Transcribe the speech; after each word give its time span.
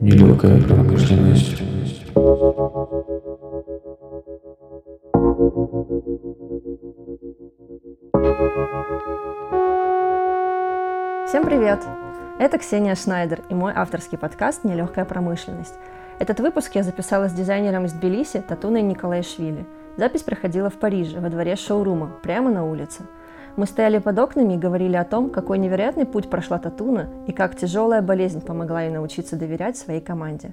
Нелегкая 0.00 0.60
промышленность. 0.60 1.54
Всем 11.28 11.44
привет! 11.44 11.78
Это 12.40 12.58
Ксения 12.58 12.96
Шнайдер 12.96 13.44
и 13.48 13.54
мой 13.54 13.72
авторский 13.72 14.18
подкаст 14.18 14.64
«Нелегкая 14.64 15.04
промышленность». 15.04 15.74
Этот 16.18 16.40
выпуск 16.40 16.74
я 16.74 16.82
записала 16.82 17.28
с 17.28 17.32
дизайнером 17.32 17.86
из 17.86 17.92
Тбилиси 17.92 18.40
Татуной 18.40 18.82
Николаишвили. 18.82 19.66
Запись 19.96 20.22
проходила 20.22 20.70
в 20.70 20.74
Париже, 20.74 21.20
во 21.20 21.28
дворе 21.28 21.56
шоурума, 21.56 22.12
прямо 22.22 22.50
на 22.50 22.64
улице. 22.64 23.02
Мы 23.56 23.66
стояли 23.66 23.98
под 23.98 24.18
окнами 24.18 24.54
и 24.54 24.58
говорили 24.58 24.96
о 24.96 25.04
том, 25.04 25.30
какой 25.30 25.58
невероятный 25.58 26.06
путь 26.06 26.28
прошла 26.28 26.58
Татуна 26.58 27.08
и 27.28 27.32
как 27.32 27.56
тяжелая 27.56 28.02
болезнь 28.02 28.40
помогла 28.40 28.82
ей 28.82 28.90
научиться 28.90 29.36
доверять 29.36 29.76
своей 29.76 30.00
команде. 30.00 30.52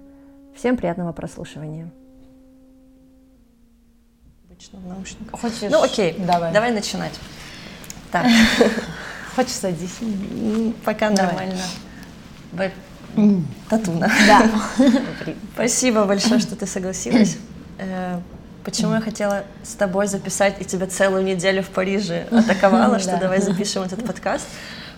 Всем 0.55 0.77
приятного 0.77 1.11
прослушивания. 1.11 1.91
Обычно 4.45 4.80
в 4.80 4.88
наушниках. 4.88 5.39
Хочешь? 5.39 5.69
Ну 5.71 5.81
окей, 5.81 6.16
Давай. 6.19 6.53
давай 6.53 6.71
начинать. 6.71 7.19
Так, 8.11 8.25
Хочешь 9.35 9.53
садись? 9.53 9.99
пока 10.83 11.09
нормально. 11.09 11.55
Татуна. 13.70 14.11
Да. 14.27 14.49
Спасибо 15.53 16.05
большое, 16.05 16.39
что 16.39 16.55
ты 16.55 16.65
согласилась. 16.65 17.38
Э, 17.77 18.19
Почему 18.63 18.93
я 18.93 19.02
хотела 19.02 19.43
с 19.63 19.73
тобой 19.73 20.05
записать 20.05 20.61
и 20.61 20.65
тебя 20.65 20.85
целую 20.85 21.23
неделю 21.23 21.63
в 21.63 21.69
Париже 21.69 22.27
атаковала, 22.31 22.99
что 22.99 23.11
Да. 23.13 23.17
давай 23.17 23.41
запишем 23.41 23.81
этот 23.83 24.05
подкаст? 24.05 24.45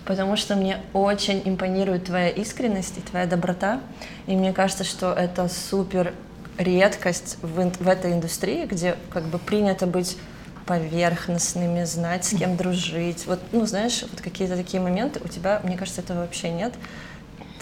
Потому 0.04 0.36
что 0.36 0.54
мне 0.54 0.78
очень 0.92 1.40
импонирует 1.46 2.04
твоя 2.04 2.28
искренность 2.28 2.98
и 2.98 3.00
твоя 3.00 3.24
доброта. 3.24 3.80
И 4.26 4.36
мне 4.36 4.52
кажется, 4.52 4.84
что 4.84 5.12
это 5.14 5.48
супер 5.48 6.12
редкость 6.58 7.38
в, 7.40 7.70
в 7.82 7.88
этой 7.88 8.12
индустрии, 8.12 8.66
где 8.66 8.96
как 9.10 9.24
бы 9.24 9.38
принято 9.38 9.86
быть 9.86 10.18
поверхностными, 10.66 11.84
знать, 11.84 12.24
с 12.26 12.36
кем 12.36 12.56
дружить. 12.56 13.26
Вот, 13.26 13.40
ну, 13.52 13.64
знаешь, 13.66 14.02
вот 14.10 14.20
какие-то 14.20 14.56
такие 14.56 14.82
моменты 14.82 15.20
у 15.24 15.28
тебя, 15.28 15.60
мне 15.64 15.76
кажется, 15.76 16.02
этого 16.02 16.20
вообще 16.20 16.50
нет. 16.50 16.74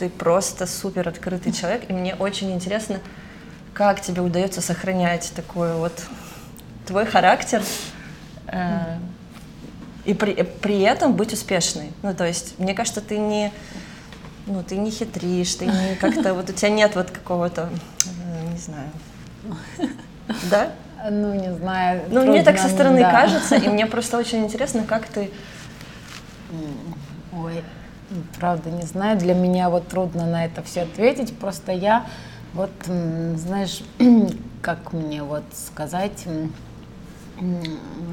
Ты 0.02 0.08
просто 0.08 0.66
супер 0.66 1.06
открытый 1.06 1.52
человек, 1.52 1.88
и 1.88 1.92
мне 1.92 2.16
очень 2.16 2.50
интересно, 2.50 2.98
как 3.72 4.00
тебе 4.00 4.20
удается 4.20 4.60
сохранять 4.60 5.32
такой 5.36 5.76
вот 5.76 5.92
твой 6.88 7.06
характер 7.06 7.62
э, 8.48 8.98
и 10.04 10.12
при, 10.12 10.42
при 10.42 10.80
этом 10.80 11.12
быть 11.14 11.32
успешной. 11.32 11.92
Ну, 12.02 12.12
то 12.14 12.26
есть, 12.26 12.58
мне 12.58 12.74
кажется, 12.74 13.00
ты 13.00 13.16
не, 13.16 13.52
ну, 14.48 14.64
ты 14.64 14.76
не 14.76 14.90
хитришь, 14.90 15.54
ты 15.54 15.66
не 15.66 15.94
как-то, 16.00 16.34
вот 16.34 16.50
у 16.50 16.52
тебя 16.52 16.70
нет 16.70 16.96
вот 16.96 17.12
какого-то, 17.12 17.70
э, 18.04 18.50
не 18.50 18.58
знаю, 18.58 18.90
да? 20.50 20.72
Ну, 21.12 21.32
не 21.32 21.54
знаю. 21.54 22.02
Ну, 22.08 22.26
мне 22.26 22.42
так 22.42 22.58
со 22.58 22.68
стороны 22.68 23.02
да. 23.02 23.12
кажется, 23.12 23.54
и 23.54 23.68
мне 23.68 23.86
просто 23.86 24.18
очень 24.18 24.42
интересно, 24.42 24.82
как 24.82 25.06
ты... 25.06 25.30
Ой, 27.32 27.62
правда, 28.38 28.70
не 28.70 28.82
знаю. 28.82 29.18
Для 29.18 29.34
меня 29.34 29.70
вот 29.70 29.88
трудно 29.88 30.26
на 30.26 30.44
это 30.44 30.62
все 30.62 30.82
ответить. 30.82 31.36
Просто 31.36 31.72
я 31.72 32.06
вот, 32.54 32.70
знаешь, 32.84 33.82
как 34.62 34.92
мне 34.92 35.22
вот 35.22 35.44
сказать, 35.52 36.26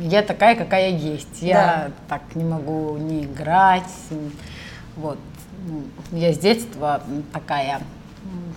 я 0.02 0.22
такая, 0.24 0.56
какая 0.56 0.90
есть. 0.90 1.42
Я 1.42 1.92
так 2.08 2.22
не 2.36 2.44
могу 2.44 2.98
не 2.98 3.26
играть. 3.26 3.84
Вот. 4.96 5.20
Я 6.12 6.34
с 6.34 6.38
детства 6.38 7.02
такая, 7.34 7.82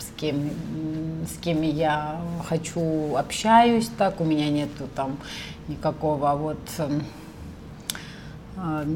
с 0.01 0.17
кем, 0.17 0.51
с 1.27 1.37
кем 1.41 1.63
я 1.63 2.21
хочу, 2.49 3.17
общаюсь 3.17 3.91
так. 3.99 4.21
У 4.21 4.25
меня 4.25 4.49
нету 4.51 4.89
там 4.95 5.19
никакого 5.69 6.35
вот 6.37 6.61
а, 8.57 8.87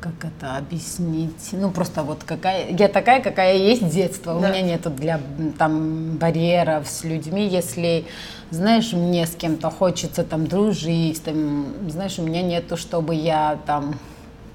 как 0.00 0.12
это 0.24 0.56
объяснить? 0.56 1.50
Ну, 1.52 1.70
просто 1.70 2.02
вот 2.02 2.24
какая... 2.24 2.70
Я 2.70 2.88
такая, 2.88 3.20
какая 3.22 3.56
есть 3.56 3.82
с 3.88 3.92
детства. 3.92 4.34
У 4.36 4.40
Да. 4.40 4.48
меня 4.50 4.62
нету 4.62 4.90
для 4.90 5.20
там 5.58 6.16
барьеров 6.16 6.88
с 6.88 7.04
людьми. 7.04 7.46
Если, 7.46 8.06
знаешь, 8.50 8.92
мне 8.92 9.26
с 9.26 9.34
кем-то 9.34 9.70
хочется 9.70 10.24
там 10.24 10.46
дружить, 10.46 11.22
там, 11.22 11.66
знаешь, 11.88 12.18
у 12.18 12.22
меня 12.22 12.42
нету, 12.42 12.76
чтобы 12.76 13.14
я 13.14 13.58
там 13.66 13.98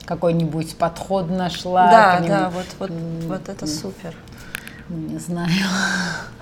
какой-нибудь 0.05 0.75
подход 0.77 1.29
нашла. 1.29 1.89
Да, 1.89 2.27
да, 2.27 2.49
вот, 2.49 2.65
вот, 2.79 2.91
вот 3.27 3.49
это 3.49 3.67
супер. 3.67 4.13
Ну, 4.89 4.97
Не 4.97 5.19
знаю. 5.19 5.49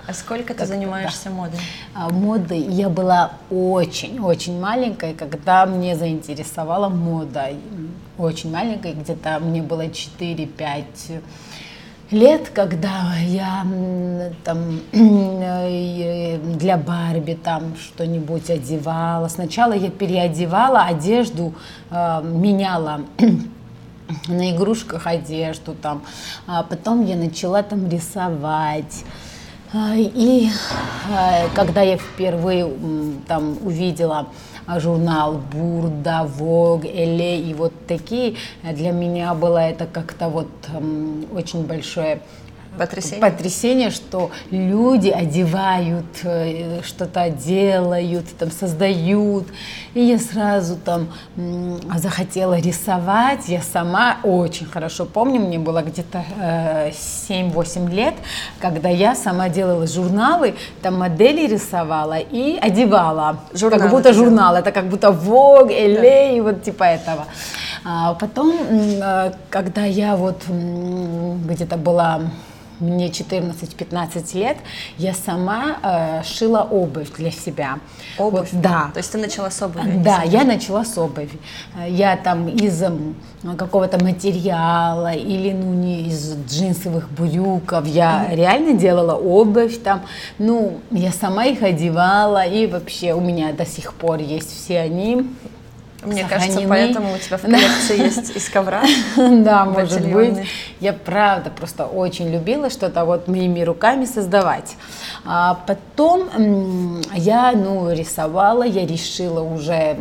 А 0.06 0.12
сколько 0.14 0.52
ты 0.52 0.66
занимаешься 0.66 1.30
модой? 1.30 1.60
А 1.94 2.08
моды 2.08 2.56
я 2.56 2.88
была 2.88 3.32
очень-очень 3.50 4.60
маленькой, 4.60 5.14
когда 5.14 5.64
мне 5.66 5.96
заинтересовала 5.96 6.88
мода. 6.88 7.50
Очень 8.18 8.50
маленькой, 8.50 8.94
где-то 8.94 9.38
мне 9.40 9.62
было 9.62 9.86
4-5 9.86 11.22
лет, 12.10 12.50
когда 12.50 13.14
я 13.16 13.66
там 14.44 14.80
для 14.92 16.76
Барби 16.76 17.34
там 17.34 17.76
что-нибудь 17.76 18.50
одевала. 18.50 19.28
Сначала 19.28 19.72
я 19.72 19.90
переодевала 19.90 20.82
одежду, 20.82 21.54
э, 21.90 22.22
меняла 22.22 23.02
на 24.28 24.50
игрушках 24.50 25.06
одежду 25.06 25.74
там, 25.74 26.02
а 26.46 26.62
потом 26.62 27.04
я 27.04 27.16
начала 27.16 27.62
там 27.62 27.88
рисовать. 27.88 29.04
А, 29.72 29.94
И 29.96 30.50
а, 31.10 31.48
когда 31.54 31.80
я 31.82 31.96
впервые 31.96 32.70
там 33.26 33.56
увидела 33.64 34.28
а, 34.66 34.78
журнал 34.80 35.40
Бурда, 35.52 36.28
Vogue, 36.38 36.86
Эле 36.86 37.40
и 37.40 37.54
вот 37.54 37.72
такие, 37.86 38.36
для 38.62 38.92
меня 38.92 39.32
было 39.34 39.58
это 39.58 39.86
как-то 39.86 40.28
вот 40.28 40.50
очень 41.34 41.64
большое 41.64 42.20
Потрясение? 42.78 43.20
потрясение, 43.20 43.90
что 43.90 44.30
люди 44.50 45.08
одевают, 45.08 46.06
э, 46.24 46.80
что-то 46.82 47.28
делают, 47.28 48.26
там 48.38 48.50
создают. 48.50 49.46
И 49.94 50.00
я 50.00 50.18
сразу 50.18 50.76
там 50.76 51.08
захотела 51.96 52.58
рисовать. 52.58 53.48
Я 53.48 53.60
сама 53.60 54.16
очень 54.22 54.66
хорошо 54.66 55.04
помню, 55.04 55.40
мне 55.40 55.58
было 55.58 55.82
где-то 55.82 56.24
э, 56.40 56.90
7-8 57.28 57.90
лет, 57.90 58.14
когда 58.58 58.88
я 58.88 59.14
сама 59.14 59.50
делала 59.50 59.86
журналы, 59.86 60.54
там 60.80 60.98
модели 60.98 61.46
рисовала 61.46 62.18
и 62.18 62.56
одевала. 62.56 63.40
Журналы 63.52 63.82
как 63.82 63.90
будто 63.90 64.12
журнал, 64.14 64.56
это 64.56 64.72
как 64.72 64.88
будто 64.88 65.08
Vogue, 65.08 65.68
LA, 65.68 66.36
и 66.36 66.40
вот 66.40 66.62
типа 66.62 66.84
этого. 66.84 67.26
А 67.84 68.14
потом, 68.14 68.54
э, 68.70 69.32
когда 69.50 69.84
я 69.84 70.16
вот 70.16 70.42
где-то 70.48 71.76
была 71.76 72.20
мне 72.82 73.08
14-15 73.08 74.38
лет, 74.38 74.56
я 74.98 75.14
сама 75.14 75.78
э, 75.82 76.22
шила 76.24 76.62
обувь 76.70 77.10
для 77.16 77.30
себя. 77.30 77.78
Обувь? 78.18 78.52
Вот, 78.52 78.60
да. 78.60 78.90
То 78.92 78.98
есть 78.98 79.12
ты 79.12 79.18
начала 79.18 79.50
с 79.50 79.62
обуви? 79.62 79.98
Да, 80.04 80.22
я 80.22 80.44
начала 80.44 80.84
с 80.84 80.98
обуви. 80.98 81.38
Э, 81.76 81.88
Я 81.88 82.16
там 82.16 82.48
из 82.48 82.82
какого-то 83.56 84.02
материала 84.02 85.12
или 85.12 85.52
ну 85.52 85.72
не 85.74 86.08
из 86.08 86.36
джинсовых 86.48 87.10
брюков, 87.10 87.86
я 87.86 88.26
реально 88.30 88.74
делала 88.78 89.14
обувь 89.14 89.82
там. 89.82 90.02
Ну, 90.38 90.80
я 90.90 91.12
сама 91.12 91.44
их 91.46 91.62
одевала 91.62 92.44
и 92.44 92.66
вообще 92.66 93.14
у 93.14 93.20
меня 93.20 93.52
до 93.52 93.64
сих 93.66 93.94
пор 93.94 94.20
есть 94.20 94.50
все 94.50 94.80
они. 94.80 95.26
Мне 96.02 96.24
кажется, 96.24 96.60
сохранены. 96.60 96.68
поэтому 96.68 97.14
у 97.14 97.18
тебя 97.18 97.36
в 97.36 97.42
коллекции 97.42 97.98
есть 97.98 98.36
из 98.36 98.48
ковра. 98.48 98.82
Да, 99.16 99.64
может 99.64 100.06
быть. 100.06 100.46
Я 100.80 100.92
правда 100.92 101.50
просто 101.50 101.86
очень 101.86 102.30
любила 102.30 102.70
что-то 102.70 103.04
вот 103.04 103.28
моими 103.28 103.62
руками 103.62 104.04
создавать. 104.04 104.76
А 105.24 105.60
потом 105.66 107.00
я, 107.14 107.52
ну, 107.52 107.92
рисовала, 107.92 108.64
я 108.64 108.86
решила 108.86 109.42
уже 109.42 109.96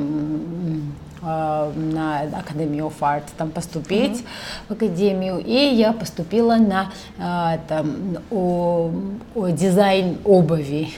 на 1.21 2.23
Academy 2.25 2.77
of 2.79 2.93
Art 2.99 3.23
там 3.37 3.51
поступить 3.51 4.23
в 4.67 4.73
академию, 4.73 5.37
и 5.39 5.53
я 5.75 5.93
поступила 5.93 6.55
на 6.55 6.91
а, 7.19 7.59
там, 7.67 8.17
о- 8.31 8.91
о 9.35 9.47
дизайн 9.49 10.17
обуви. 10.25 10.89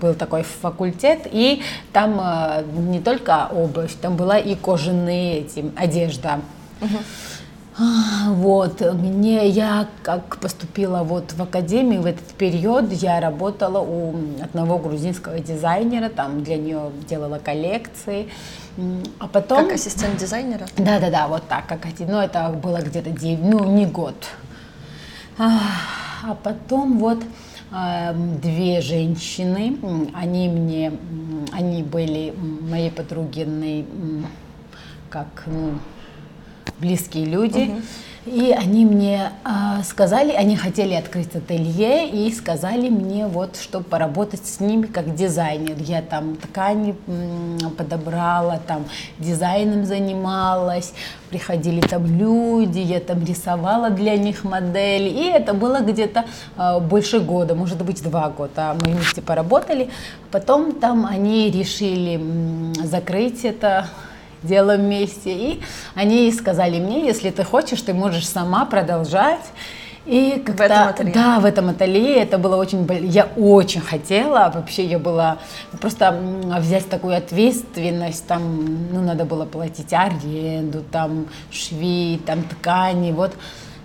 Был 0.00 0.14
такой 0.14 0.42
факультет, 0.42 1.20
и 1.30 1.62
там 1.92 2.18
а, 2.20 2.62
не 2.76 3.00
только 3.00 3.48
обувь, 3.52 3.94
там 4.00 4.16
была 4.16 4.38
и 4.38 4.54
кожаные 4.54 5.40
эти, 5.40 5.64
одежда. 5.76 6.40
А, 6.80 6.86
Вот, 8.26 8.80
мне, 8.94 9.48
я 9.48 9.88
как 10.02 10.36
поступила 10.38 11.02
вот 11.02 11.32
в 11.32 11.42
академию 11.42 12.02
в 12.02 12.06
этот 12.06 12.26
период, 12.34 12.92
я 12.92 13.20
работала 13.20 13.78
у 13.78 14.14
одного 14.42 14.78
грузинского 14.78 15.38
дизайнера, 15.40 16.10
там 16.10 16.44
для 16.44 16.56
нее 16.56 16.90
делала 17.08 17.38
коллекции, 17.38 18.28
а 19.18 19.28
потом... 19.28 19.64
Как 19.64 19.74
ассистент 19.74 20.18
дизайнера? 20.18 20.66
Да, 20.76 21.00
да, 21.00 21.10
да, 21.10 21.28
вот 21.28 21.48
так, 21.48 21.66
как. 21.66 21.80
Ну, 22.00 22.18
это 22.18 22.50
было 22.50 22.78
где-то, 22.82 23.10
дев- 23.10 23.40
ну, 23.42 23.64
не 23.64 23.86
год. 23.86 24.14
А 25.38 25.60
а 26.22 26.34
потом 26.34 26.98
вот 26.98 27.22
эм, 27.72 28.38
две 28.40 28.80
женщины, 28.82 29.78
они 30.14 30.48
мне, 30.48 30.92
они 31.52 31.82
были 31.82 32.34
м, 32.36 32.68
мои 32.68 32.90
подругины, 32.90 33.86
м, 33.90 34.26
как, 35.08 35.44
ну, 35.46 35.78
близкие 36.80 37.26
люди. 37.26 37.70
И 38.26 38.52
они 38.52 38.84
мне 38.84 39.32
а, 39.44 39.82
сказали, 39.82 40.32
они 40.32 40.54
хотели 40.54 40.92
открыть 40.92 41.34
ателье 41.34 42.06
и 42.06 42.30
сказали 42.30 42.90
мне 42.90 43.26
вот, 43.26 43.56
чтобы 43.56 43.86
поработать 43.86 44.44
с 44.44 44.60
ними 44.60 44.84
как 44.84 45.14
дизайнер. 45.14 45.76
Я 45.78 46.02
там 46.02 46.36
ткани 46.36 46.94
подобрала, 47.78 48.60
там 48.66 48.84
дизайном 49.18 49.86
занималась, 49.86 50.92
приходили 51.30 51.80
там 51.80 52.04
люди, 52.04 52.78
я 52.78 53.00
там 53.00 53.24
рисовала 53.24 53.88
для 53.88 54.18
них 54.18 54.44
модели. 54.44 55.08
И 55.08 55.24
это 55.24 55.54
было 55.54 55.80
где-то 55.80 56.26
а, 56.58 56.78
больше 56.78 57.20
года, 57.20 57.54
может 57.54 57.82
быть 57.82 58.02
два 58.02 58.28
года. 58.28 58.76
Мы 58.84 58.92
вместе 58.92 59.22
поработали. 59.22 59.88
Потом 60.30 60.72
там 60.72 61.06
они 61.06 61.50
решили 61.50 62.20
закрыть 62.84 63.46
это 63.46 63.88
дело 64.42 64.76
вместе. 64.76 65.32
И 65.32 65.62
они 65.94 66.30
сказали 66.32 66.80
мне, 66.80 67.06
если 67.06 67.30
ты 67.30 67.44
хочешь, 67.44 67.82
ты 67.82 67.94
можешь 67.94 68.28
сама 68.28 68.64
продолжать. 68.64 69.44
И 70.06 70.42
как-то, 70.44 70.64
этом 70.64 70.88
ателье? 70.88 71.12
Да, 71.12 71.40
в 71.40 71.44
этом 71.44 71.68
ателье. 71.68 72.16
Это 72.16 72.38
было 72.38 72.56
очень... 72.56 72.88
Я 73.02 73.28
очень 73.36 73.80
хотела. 73.80 74.50
Вообще 74.52 74.84
я 74.86 74.98
была... 74.98 75.38
Просто 75.80 76.18
взять 76.58 76.88
такую 76.88 77.16
ответственность. 77.16 78.26
Там, 78.26 78.92
ну, 78.92 79.02
надо 79.02 79.24
было 79.24 79.44
платить 79.44 79.92
аренду, 79.92 80.82
там, 80.90 81.26
шви, 81.50 82.20
там, 82.24 82.42
ткани. 82.42 83.12
Вот. 83.12 83.32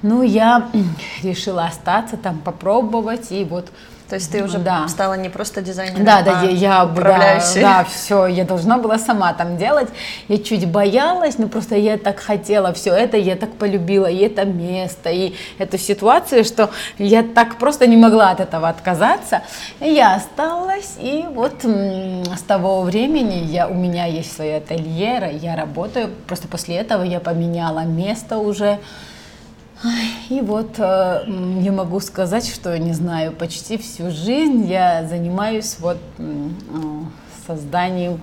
Ну, 0.02 0.24
я 0.24 0.70
решила 1.24 1.66
остаться 1.66 2.16
там, 2.18 2.40
попробовать. 2.40 3.32
И 3.32 3.44
вот 3.44 3.68
То 4.10 4.16
есть 4.16 4.32
ты 4.32 4.44
уже 4.44 4.60
Да. 4.60 4.88
стала 4.88 5.16
не 5.16 5.30
просто 5.30 5.62
дизайнером, 5.62 6.06
да, 6.06 6.22
да, 6.22 6.42
а 6.42 6.46
я, 6.46 6.50
я 6.52 6.86
да, 6.86 6.92
управляющей. 6.92 7.62
да, 7.62 7.84
все, 7.84 8.28
я 8.28 8.44
должна 8.46 8.78
была 8.78 9.00
сама 9.00 9.34
там 9.34 9.58
делать. 9.58 9.90
Я 10.28 10.38
чуть 10.38 10.68
боялась, 10.68 11.38
но 11.40 11.48
просто 11.48 11.76
я 11.76 11.98
так 11.98 12.20
хотела 12.20 12.72
все 12.74 12.94
это, 12.94 13.18
я 13.18 13.36
так 13.36 13.54
полюбила 13.54 14.06
и 14.06 14.18
это 14.20 14.46
место, 14.46 15.10
и 15.10 15.34
эту 15.58 15.78
ситуацию, 15.78 16.44
что 16.46 16.70
я 17.00 17.24
так 17.24 17.58
просто 17.58 17.88
не 17.88 17.98
могла 17.98 18.30
от 18.32 18.40
этого 18.40 18.70
отказаться. 18.70 19.42
И 19.80 19.90
я 19.90 20.16
осталась, 20.16 20.98
и 21.00 21.26
вот 21.32 21.64
с 21.64 22.42
того 22.48 22.82
времени 22.84 23.44
я, 23.46 23.68
у 23.68 23.74
меня 23.74 24.06
есть 24.06 24.36
свое 24.36 24.58
ателье, 24.58 25.32
я 25.42 25.56
работаю. 25.56 26.10
Просто 26.28 26.48
после 26.48 26.76
этого 26.76 27.04
я 27.04 27.20
поменяла 27.20 27.80
место 27.80 28.38
уже. 28.38 28.78
И 30.30 30.42
вот 30.42 30.80
э, 30.80 31.24
м, 31.28 31.62
я 31.62 31.72
могу 31.72 32.00
сказать, 32.00 32.48
что, 32.48 32.78
не 32.80 32.94
знаю, 32.94 33.32
почти 33.32 33.78
всю 33.78 34.10
жизнь 34.12 34.66
я 34.68 35.06
занимаюсь 35.08 35.78
вот 35.80 35.98
э, 36.18 36.50
созданием 37.48 38.22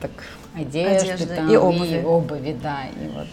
так, 0.00 0.10
одежды, 0.54 1.12
Одежды 1.12 1.34
там, 1.36 1.50
и 1.50 1.56
обуви. 1.56 2.02
обуви, 2.04 2.56
да, 2.62 2.82
и 2.84 3.08
вот. 3.08 3.26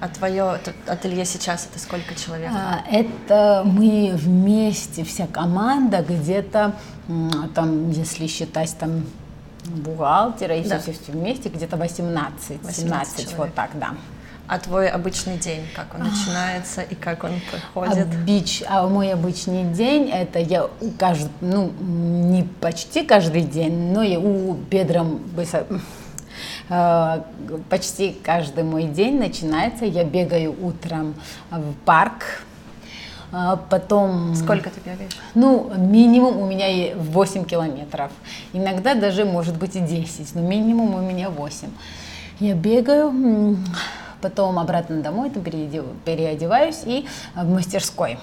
А 0.00 0.08
твое 0.08 0.58
ателье 0.88 1.24
сейчас 1.24 1.68
это 1.70 1.78
сколько 1.78 2.14
человек? 2.16 2.50
А, 2.52 2.82
Это 2.90 3.62
мы 3.64 4.10
вместе, 4.14 5.04
вся 5.04 5.26
команда, 5.28 6.04
где-то 6.06 6.74
там, 7.54 7.90
если 7.90 8.26
считать 8.26 8.76
там 8.78 9.04
бухгалтера 9.64 10.56
и 10.56 10.68
Да. 10.68 10.80
все, 10.80 10.92
все, 10.92 11.12
вместе, 11.12 11.48
где-то 11.50 11.76
18, 11.76 12.62
18 12.64 12.76
17, 12.76 13.16
человек. 13.16 13.38
вот 13.38 13.54
так, 13.54 13.70
да. 13.78 13.94
А 14.48 14.58
твой 14.58 14.88
обычный 14.88 15.38
день, 15.38 15.62
как 15.74 15.94
он 15.94 16.02
начинается 16.02 16.82
и 16.82 16.94
как 16.94 17.24
он 17.24 17.30
проходит? 17.50 18.06
Обыч- 18.08 18.64
а 18.68 18.86
мой 18.86 19.12
обычный 19.12 19.64
день 19.64 20.10
это 20.10 20.38
я 20.40 20.64
у 20.66 20.88
кажд- 20.98 21.30
ну 21.40 21.70
не 21.80 22.42
почти 22.60 23.04
каждый 23.04 23.42
день, 23.42 23.92
но 23.92 24.02
я 24.02 24.18
у 24.18 24.52
бедром 24.54 25.20
э, 26.68 27.22
почти 27.70 28.12
каждый 28.22 28.64
мой 28.64 28.84
день 28.84 29.18
начинается. 29.18 29.84
Я 29.86 30.04
бегаю 30.04 30.54
утром 30.60 31.14
в 31.50 31.72
парк, 31.84 32.42
а 33.30 33.56
потом 33.56 34.34
Сколько 34.34 34.68
ты 34.70 34.80
бегаешь? 34.84 35.12
ну, 35.34 35.72
минимум 35.76 36.38
у 36.38 36.46
меня 36.46 36.66
е- 36.66 36.94
8 36.96 37.44
километров. 37.44 38.10
Иногда 38.52 38.94
даже 38.94 39.24
может 39.24 39.56
быть 39.56 39.76
и 39.76 39.80
10, 39.80 40.34
но 40.34 40.40
минимум 40.42 40.94
у 40.94 41.00
меня 41.00 41.30
8. 41.30 41.68
Я 42.40 42.54
бегаю, 42.54 43.56
потом 44.22 44.58
обратно 44.58 45.02
домой, 45.02 45.28
там 45.30 45.42
переодев- 45.42 45.94
переодеваюсь 46.04 46.80
и 46.86 47.06
в 47.34 47.48
мастерской 47.52 48.18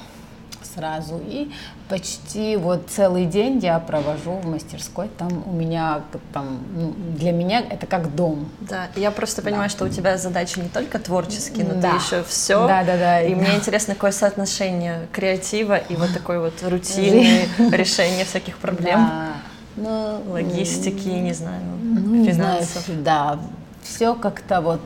сразу. 0.75 1.19
И 1.25 1.51
почти 1.89 2.55
вот 2.55 2.87
целый 2.89 3.25
день 3.25 3.57
я 3.59 3.79
провожу 3.79 4.33
в 4.33 4.45
мастерской. 4.45 5.09
Там 5.17 5.43
у 5.47 5.51
меня, 5.51 6.01
там, 6.33 6.59
ну, 6.75 6.93
для 7.17 7.31
меня 7.31 7.61
это 7.61 7.87
как 7.87 8.13
дом. 8.15 8.47
Да, 8.61 8.87
я 8.95 9.09
просто 9.11 9.41
понимаю, 9.41 9.69
что 9.69 9.85
у 9.85 9.89
тебя 9.89 10.17
задачи 10.17 10.59
не 10.59 10.69
только 10.69 10.99
творческие, 10.99 11.65
но 11.65 11.81
Да. 11.81 11.91
ты 11.91 11.95
еще 11.97 12.23
все. 12.23 12.67
Да, 12.67 12.83
да, 12.83 12.97
да. 12.97 13.21
И 13.21 13.33
мне 13.33 13.55
интересно, 13.55 13.95
какое 13.95 14.11
соотношение 14.11 15.07
креатива 15.11 15.75
и 15.77 15.95
вот 15.95 16.13
такой 16.13 16.39
вот 16.39 16.53
рутины, 16.61 17.47
решения 17.71 18.23
всяких 18.25 18.57
проблем, 18.57 18.99
Да. 19.07 19.33
Ну, 19.75 20.21
логистики, 20.31 21.07
не 21.07 21.33
знаю, 21.33 21.61
ну, 21.81 22.15
не 22.15 22.31
знаю, 22.33 22.63
финансов. 22.63 23.03
да, 23.03 23.39
все 23.81 24.13
как-то 24.13 24.59
вот, 24.61 24.81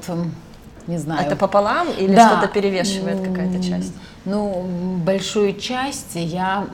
не 0.87 0.97
знаю. 0.97 1.25
Это 1.25 1.35
пополам 1.35 1.87
или 1.97 2.15
Да. 2.15 2.29
что-то 2.29 2.47
перевешивает 2.47 3.21
какая-то 3.21 3.63
часть? 3.63 3.93
Ну, 4.25 4.65
большую 5.05 5.55
часть 5.55 6.15
я 6.15 6.67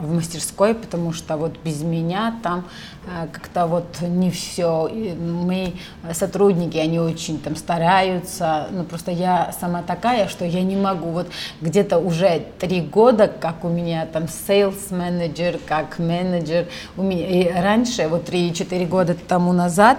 в 0.00 0.14
мастерской, 0.14 0.74
потому 0.74 1.12
что 1.12 1.36
вот 1.36 1.56
без 1.64 1.82
меня 1.82 2.36
там 2.42 2.64
э, 3.06 3.26
как-то 3.32 3.66
вот 3.66 4.00
не 4.00 4.30
все. 4.30 4.88
Мы 4.88 5.74
сотрудники, 6.12 6.76
они 6.76 7.00
очень 7.00 7.38
там 7.40 7.56
стараются, 7.56 8.68
но 8.70 8.84
просто 8.84 9.10
я 9.10 9.52
сама 9.58 9.82
такая, 9.82 10.28
что 10.28 10.44
я 10.44 10.62
не 10.62 10.76
могу. 10.76 11.10
Вот 11.10 11.28
где-то 11.60 11.98
уже 11.98 12.44
три 12.60 12.80
года, 12.80 13.26
как 13.26 13.64
у 13.64 13.68
меня 13.68 14.06
там 14.06 14.24
sales 14.24 14.94
менеджер, 14.94 15.58
как 15.66 15.98
менеджер, 15.98 16.66
у 16.96 17.02
меня 17.02 17.26
и 17.26 17.50
раньше, 17.52 18.06
вот 18.08 18.26
три-четыре 18.26 18.86
года 18.86 19.16
тому 19.26 19.52
назад, 19.52 19.98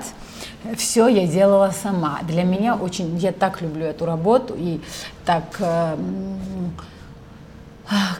все 0.78 1.08
я 1.08 1.26
делала 1.28 1.72
сама. 1.72 2.20
Для 2.24 2.44
меня 2.44 2.76
очень, 2.76 3.18
я 3.18 3.32
так 3.32 3.62
люблю 3.62 3.86
эту 3.86 4.06
работу 4.06 4.56
и 4.58 4.80
так, 5.26 5.44
э, 5.60 5.96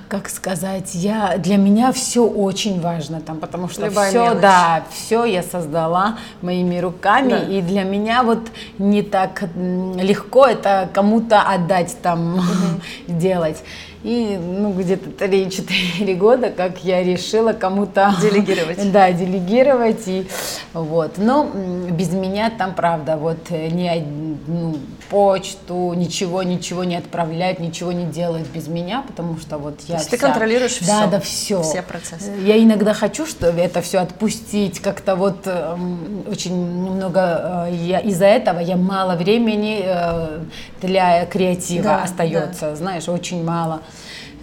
как 0.08 0.30
сказать, 0.30 0.96
я 0.96 1.38
для 1.38 1.58
меня 1.58 1.92
все 1.92 2.26
очень 2.26 2.82
важно 2.82 3.22
там, 3.22 3.38
потому 3.38 3.70
что 3.70 3.86
Любая 3.86 4.10
все, 4.10 4.24
мелочь. 4.24 4.42
да, 4.42 4.84
все 4.92 5.26
я 5.26 5.44
создала 5.44 6.18
моими 6.42 6.80
руками, 6.80 7.30
Да. 7.30 7.38
и 7.40 7.62
для 7.62 7.84
меня 7.84 8.24
вот 8.24 8.40
не 8.80 9.04
так 9.04 9.44
легко 9.56 10.48
это 10.48 10.90
кому-то 10.92 11.42
отдать 11.44 11.96
там 12.02 12.42
делать. 13.08 13.64
И 14.04 14.38
ну 14.38 14.72
где-то 14.72 15.10
3-4 15.26 16.16
года, 16.16 16.52
как 16.52 16.84
я 16.86 17.04
решила 17.04 17.52
кому-то 17.52 18.16
Делегировать. 18.22 18.92
да, 18.94 19.12
делегировать 19.12 20.08
и 20.08 20.26
вот. 20.74 21.18
Но 21.18 21.52
без 21.92 22.10
меня 22.12 22.50
там 22.50 22.76
правда 22.76 23.18
вот 23.18 23.40
э, 23.50 23.68
ни 23.68 23.88
одну 23.88 24.78
почту, 25.10 25.94
ничего, 25.96 26.44
ничего 26.44 26.84
не 26.84 26.96
отправлять, 26.96 27.60
ничего 27.60 27.92
не 27.92 28.06
делать 28.06 28.48
без 28.48 28.68
меня, 28.68 29.04
потому 29.08 29.38
что 29.38 29.58
вот 29.58 29.80
я 29.88 29.96
есть 29.98 30.10
ты 30.10 30.18
вся- 30.18 30.26
контролируешь 30.28 30.78
да, 30.80 30.86
всё, 31.02 31.10
да, 31.10 31.20
все, 31.20 31.62
все 31.64 31.82
процессы. 31.82 32.32
Я 32.44 32.58
иногда 32.62 32.94
хочу, 32.94 33.26
что 33.26 33.48
это 33.48 33.82
все 33.82 34.00
отпустить, 34.00 34.80
как-то 34.80 35.16
вот 35.16 35.42
эм, 35.46 36.24
очень 36.30 36.56
много 36.56 37.68
э, 37.70 37.76
я 37.76 38.00
из-за 38.00 38.26
этого 38.26 38.60
я 38.60 38.78
мало 38.78 39.16
времени 39.16 39.82
э, 39.84 40.40
для 40.82 41.26
креатива 41.26 41.84
Да, 41.84 42.04
остается, 42.04 42.76
знаешь, 42.76 43.10
очень 43.10 43.44
мало. 43.44 43.82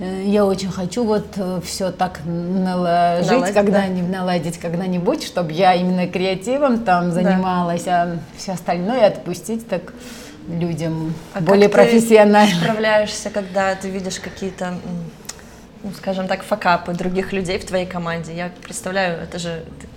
Э, 0.00 0.22
Я 0.24 0.44
очень 0.44 0.70
хочу 0.70 1.04
вот 1.04 1.26
все 1.64 1.90
так 1.92 2.20
наложить, 2.26 3.30
Наладить, 3.30 3.54
когда-нибудь 3.54 4.10
наладить 4.10 4.58
когда-нибудь, 4.58 5.24
чтобы 5.24 5.52
я 5.52 5.74
именно 5.74 6.06
креативом 6.08 6.80
там 6.80 7.12
занималась, 7.12 7.86
а 7.86 8.18
все 8.36 8.52
остальное 8.52 9.06
отпустить 9.06 9.68
так 9.68 9.92
людям 10.48 11.14
А 11.34 11.40
более 11.40 11.68
как 11.68 11.86
ты 11.86 11.90
профессионально. 11.90 12.54
справляешься, 12.56 13.30
когда 13.30 13.74
ты 13.74 13.88
видишь 13.88 14.20
какие-то, 14.20 14.74
ну, 15.82 15.90
скажем 15.96 16.28
так, 16.28 16.42
факапы 16.42 16.92
других 16.92 17.32
людей 17.32 17.58
в 17.58 17.64
твоей 17.64 17.86
команде? 17.86 18.34
Я 18.34 18.50
представляю, 18.62 19.20
это 19.22 19.38
же 19.38 19.64
ты 19.80 19.88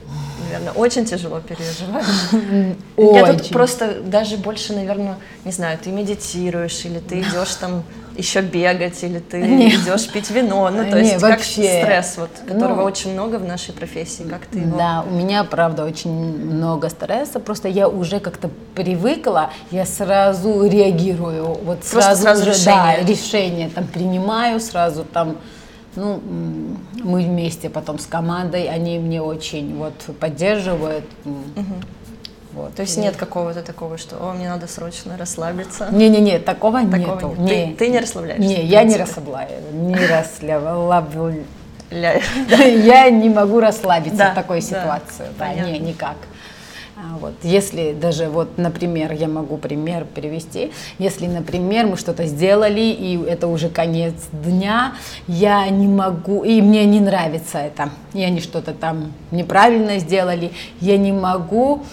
наверное, 0.51 0.73
очень 0.73 1.05
тяжело 1.05 1.39
переживаешь. 1.39 2.75
Я 2.97 3.25
тут 3.33 3.41
Очень. 3.41 3.53
просто 3.53 4.01
даже 4.01 4.37
больше, 4.37 4.73
наверное, 4.73 5.17
не 5.45 5.51
знаю, 5.51 5.77
ты 5.81 5.91
медитируешь, 5.91 6.85
или 6.85 6.99
ты 6.99 7.21
идешь 7.21 7.55
там 7.55 7.83
еще 8.19 8.41
бегать, 8.41 9.03
или 9.03 9.19
ты 9.19 9.41
Не. 9.41 9.69
идешь 9.75 10.07
пить 10.09 10.29
вино. 10.29 10.69
Ну, 10.69 10.89
то 10.89 11.01
Не, 11.01 11.09
есть 11.09 11.21
как 11.21 11.31
вообще. 11.39 11.81
стресс, 11.81 12.17
вот, 12.17 12.29
которого 12.47 12.81
Ну, 12.81 12.83
очень 12.83 13.13
много 13.13 13.37
в 13.37 13.43
нашей 13.45 13.73
профессии. 13.73 14.23
Как 14.23 14.45
ты 14.45 14.59
его... 14.59 14.77
Да, 14.77 15.03
у 15.09 15.13
меня, 15.13 15.43
правда, 15.43 15.85
очень 15.85 16.11
много 16.11 16.89
стресса. 16.89 17.39
Просто 17.39 17.67
я 17.67 17.87
уже 17.87 18.19
как-то 18.19 18.49
привыкла, 18.75 19.49
я 19.71 19.85
сразу 19.85 20.67
реагирую. 20.67 21.57
Вот 21.63 21.83
сразу, 21.83 22.21
сразу 22.21 22.43
же, 22.43 22.51
решение. 22.51 22.97
да, 23.01 23.05
решение 23.11 23.69
там 23.69 23.87
принимаю 23.87 24.59
сразу 24.59 25.03
там. 25.03 25.37
Ну, 25.95 26.21
мы 27.03 27.23
вместе 27.23 27.67
потом 27.69 27.97
с 27.97 28.05
командой, 28.05 28.67
они 28.69 28.99
мне 28.99 29.21
очень 29.21 29.75
вот 29.75 29.93
поддерживают. 30.19 31.03
м, 31.25 31.43
Вот. 32.59 32.75
То 32.75 32.81
есть 32.81 32.97
нет 32.97 33.15
какого-то 33.15 33.61
такого, 33.61 33.97
что 33.97 34.17
«О, 34.17 34.33
мне 34.33 34.49
надо 34.49 34.67
срочно 34.67 35.15
расслабиться». 35.17 35.87
Не-не-не, 35.91 36.39
такого, 36.39 36.81
Такого 36.81 36.97
нету. 36.97 37.35
нет. 37.37 37.47
Ты- 37.49 37.65
Не. 37.67 37.73
ты 37.75 37.87
не 37.89 37.99
расслабляешься, 37.99 38.47
Не, 38.47 38.63
я 38.65 38.83
не 38.83 38.97
расслабляю, 38.97 39.49
не 39.71 39.95
расслабляю. 39.95 41.45
Ля- 41.91 42.21
Я 42.85 43.09
не 43.09 43.29
могу 43.29 43.59
расслабиться 43.59 44.29
в 44.31 44.35
такой 44.35 44.61
ситуации. 44.61 45.25
Да, 45.39 45.53
не, 45.53 45.79
никак. 45.79 46.17
А 47.01 47.17
Вот. 47.17 47.33
Если 47.43 47.93
даже, 47.93 48.27
вот, 48.27 48.57
например, 48.57 49.13
я 49.13 49.29
могу 49.29 49.55
пример 49.57 50.05
привести, 50.05 50.71
если, 50.97 51.27
например, 51.27 51.87
мы 51.87 51.95
что-то 51.95 52.25
сделали, 52.25 52.81
и 52.81 53.17
это 53.23 53.47
уже 53.47 53.69
конец 53.69 54.13
дня, 54.33 54.95
я 55.27 55.69
не 55.69 55.87
могу, 55.87 56.43
и 56.43 56.61
мне 56.61 56.85
не 56.85 56.99
нравится 56.99 57.57
это, 57.59 57.91
и 58.13 58.21
они 58.21 58.41
что-то 58.41 58.73
там 58.73 59.13
неправильно 59.31 59.97
сделали, 59.99 60.51
я 60.81 60.97
не 60.97 61.13
могу 61.13 61.83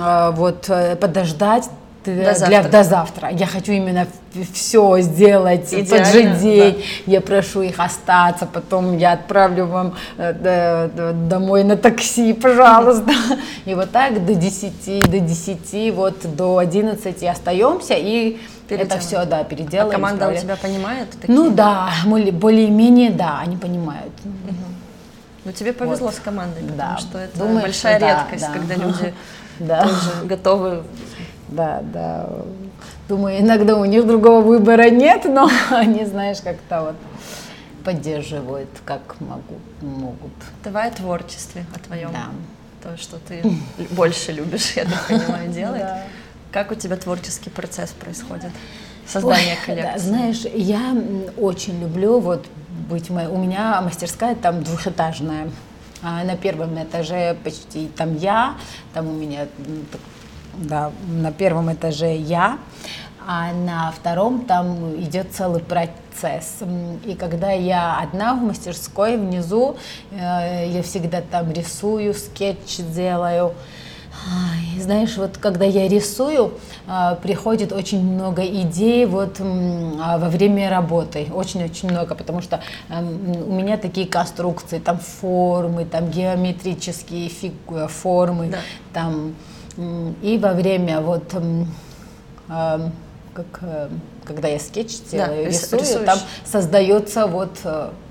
а, 0.00 0.30
вот 0.30 0.70
э, 0.70 0.96
подождать 0.96 1.68
До 2.06 2.12
для, 2.12 2.34
завтра. 2.34 2.70
до 2.70 2.84
завтра. 2.84 3.28
Я 3.30 3.46
хочу 3.46 3.72
именно 3.72 4.06
все 4.52 5.00
сделать 5.00 5.66
в 5.72 5.88
тот 5.88 6.06
же 6.06 6.20
Идеально, 6.22 6.38
день. 6.38 6.84
Я 7.06 7.20
прошу 7.20 7.62
их 7.62 7.78
остаться, 7.78 8.46
потом 8.46 8.96
я 8.98 9.12
отправлю 9.12 9.66
вам 9.66 9.94
э, 10.16 11.12
домой 11.28 11.64
на 11.64 11.76
такси, 11.76 12.32
пожалуйста. 12.42 13.12
И 13.64 13.74
вот 13.74 13.90
так 13.90 14.24
до 14.26 14.34
10, 14.34 15.10
до 15.10 15.20
10, 15.20 15.94
вот 15.94 16.36
до 16.36 16.58
11 16.58 17.22
остаемся, 17.24 17.94
и 17.94 18.38
это 18.68 18.98
все, 18.98 19.24
да, 19.24 19.40
А 19.40 19.44
переделаем. 19.44 19.90
команда 19.90 20.28
у 20.30 20.34
тебя 20.36 20.56
понимает? 20.56 21.10
такие? 21.20 21.34
Ну 21.34 21.50
да, 21.50 21.90
более- 22.06 22.32
более-менее, 22.32 23.10
да, 23.10 23.38
они 23.40 23.56
понимают. 23.56 24.12
Ну, 25.44 25.52
тебе 25.52 25.74
повезло 25.74 26.06
Вот. 26.06 26.14
с 26.16 26.20
командой, 26.20 26.62
потому 26.62 26.76
Да. 26.78 26.96
что 26.98 27.18
это 27.18 27.38
Думаю, 27.38 27.60
большая 27.62 27.98
что 27.98 28.06
да, 28.06 28.20
редкость, 28.22 28.46
да. 28.46 28.52
когда 28.52 28.74
люди 28.86 29.14
Да. 29.58 29.82
тоже 29.82 30.24
готовы. 30.24 30.82
Да, 31.48 31.80
да. 31.92 32.26
Думаю, 33.08 33.40
иногда 33.40 33.76
у 33.76 33.84
них 33.84 34.06
другого 34.06 34.40
выбора 34.40 34.88
нет, 34.90 35.24
но 35.24 35.50
они, 35.70 36.04
знаешь, 36.06 36.40
как-то 36.40 36.82
вот 36.82 36.94
поддерживают, 37.84 38.70
как 38.84 39.20
могу, 39.20 39.58
могут. 39.82 40.32
Давай 40.62 40.88
о 40.88 40.90
творчестве, 40.90 41.66
о 41.74 41.78
твоем. 41.78 42.10
Да. 42.12 42.28
То, 42.82 42.96
что 42.96 43.18
ты 43.18 43.42
больше 43.90 44.32
любишь, 44.32 44.72
я 44.76 44.84
так 44.84 45.06
понимаю, 45.06 45.50
делать. 45.52 45.80
Да. 45.80 46.02
Как 46.50 46.70
у 46.70 46.74
тебя 46.74 46.96
творческий 46.96 47.50
процесс 47.50 47.90
происходит? 47.90 48.50
Создание 49.06 49.56
Ой, 49.60 49.66
коллекции. 49.66 49.92
Да, 49.92 49.98
знаешь, 49.98 50.40
я 50.54 50.96
очень 51.36 51.78
люблю 51.80 52.20
вот 52.20 52.46
быть 52.88 53.10
мо- 53.10 53.28
у 53.28 53.36
меня 53.36 53.80
мастерская 53.82 54.34
там 54.34 54.62
двухэтажная. 54.62 55.50
А 56.02 56.22
на 56.24 56.36
первом 56.36 56.82
этаже 56.82 57.36
почти 57.44 57.88
там 57.88 58.16
я, 58.16 58.54
там 58.94 59.08
у 59.08 59.12
меня 59.12 59.46
да, 60.58 60.90
на 61.08 61.32
первом 61.32 61.72
этаже 61.72 62.16
я, 62.16 62.58
а 63.26 63.52
на 63.52 63.90
втором 63.92 64.44
там 64.44 64.94
идет 65.00 65.32
целый 65.32 65.60
процесс. 65.62 66.58
И 67.06 67.14
когда 67.14 67.50
я 67.52 67.98
одна 68.00 68.34
в 68.34 68.42
мастерской 68.42 69.16
внизу, 69.16 69.76
э, 70.10 70.68
я 70.70 70.82
всегда 70.82 71.22
там 71.22 71.50
рисую, 71.52 72.14
скетч 72.14 72.78
делаю. 72.78 73.52
Ай, 74.26 74.80
Знаешь, 74.80 75.16
вот 75.16 75.36
когда 75.38 75.64
я 75.64 75.86
рисую, 75.88 76.54
а, 76.86 77.16
приходит 77.16 77.72
очень 77.72 78.00
много 78.02 78.42
идей 78.44 79.04
вот 79.06 79.38
а, 79.40 80.18
во 80.18 80.28
время 80.28 80.70
работы, 80.70 81.26
очень-очень 81.34 81.90
много, 81.90 82.14
потому 82.14 82.40
что 82.40 82.60
эм, 82.88 83.48
у 83.48 83.52
меня 83.52 83.76
такие 83.76 84.06
конструкции, 84.06 84.78
там 84.78 84.98
формы, 84.98 85.84
там 85.84 86.08
геометрические 86.10 87.28
фигу- 87.28 87.88
формы, 87.88 88.48
Да. 88.48 88.58
там 88.94 89.34
и 89.76 90.38
во 90.40 90.52
время 90.52 91.00
вот 91.00 91.32
как 93.34 93.46
э, 93.62 93.88
когда 94.24 94.48
я 94.48 94.58
скетч 94.60 94.92
Да, 95.10 95.26
делаю, 95.26 95.46
рис- 95.48 95.62
рисую, 95.62 95.80
рисуешь. 95.82 96.06
там 96.06 96.18
создается 96.44 97.26
вот 97.26 97.58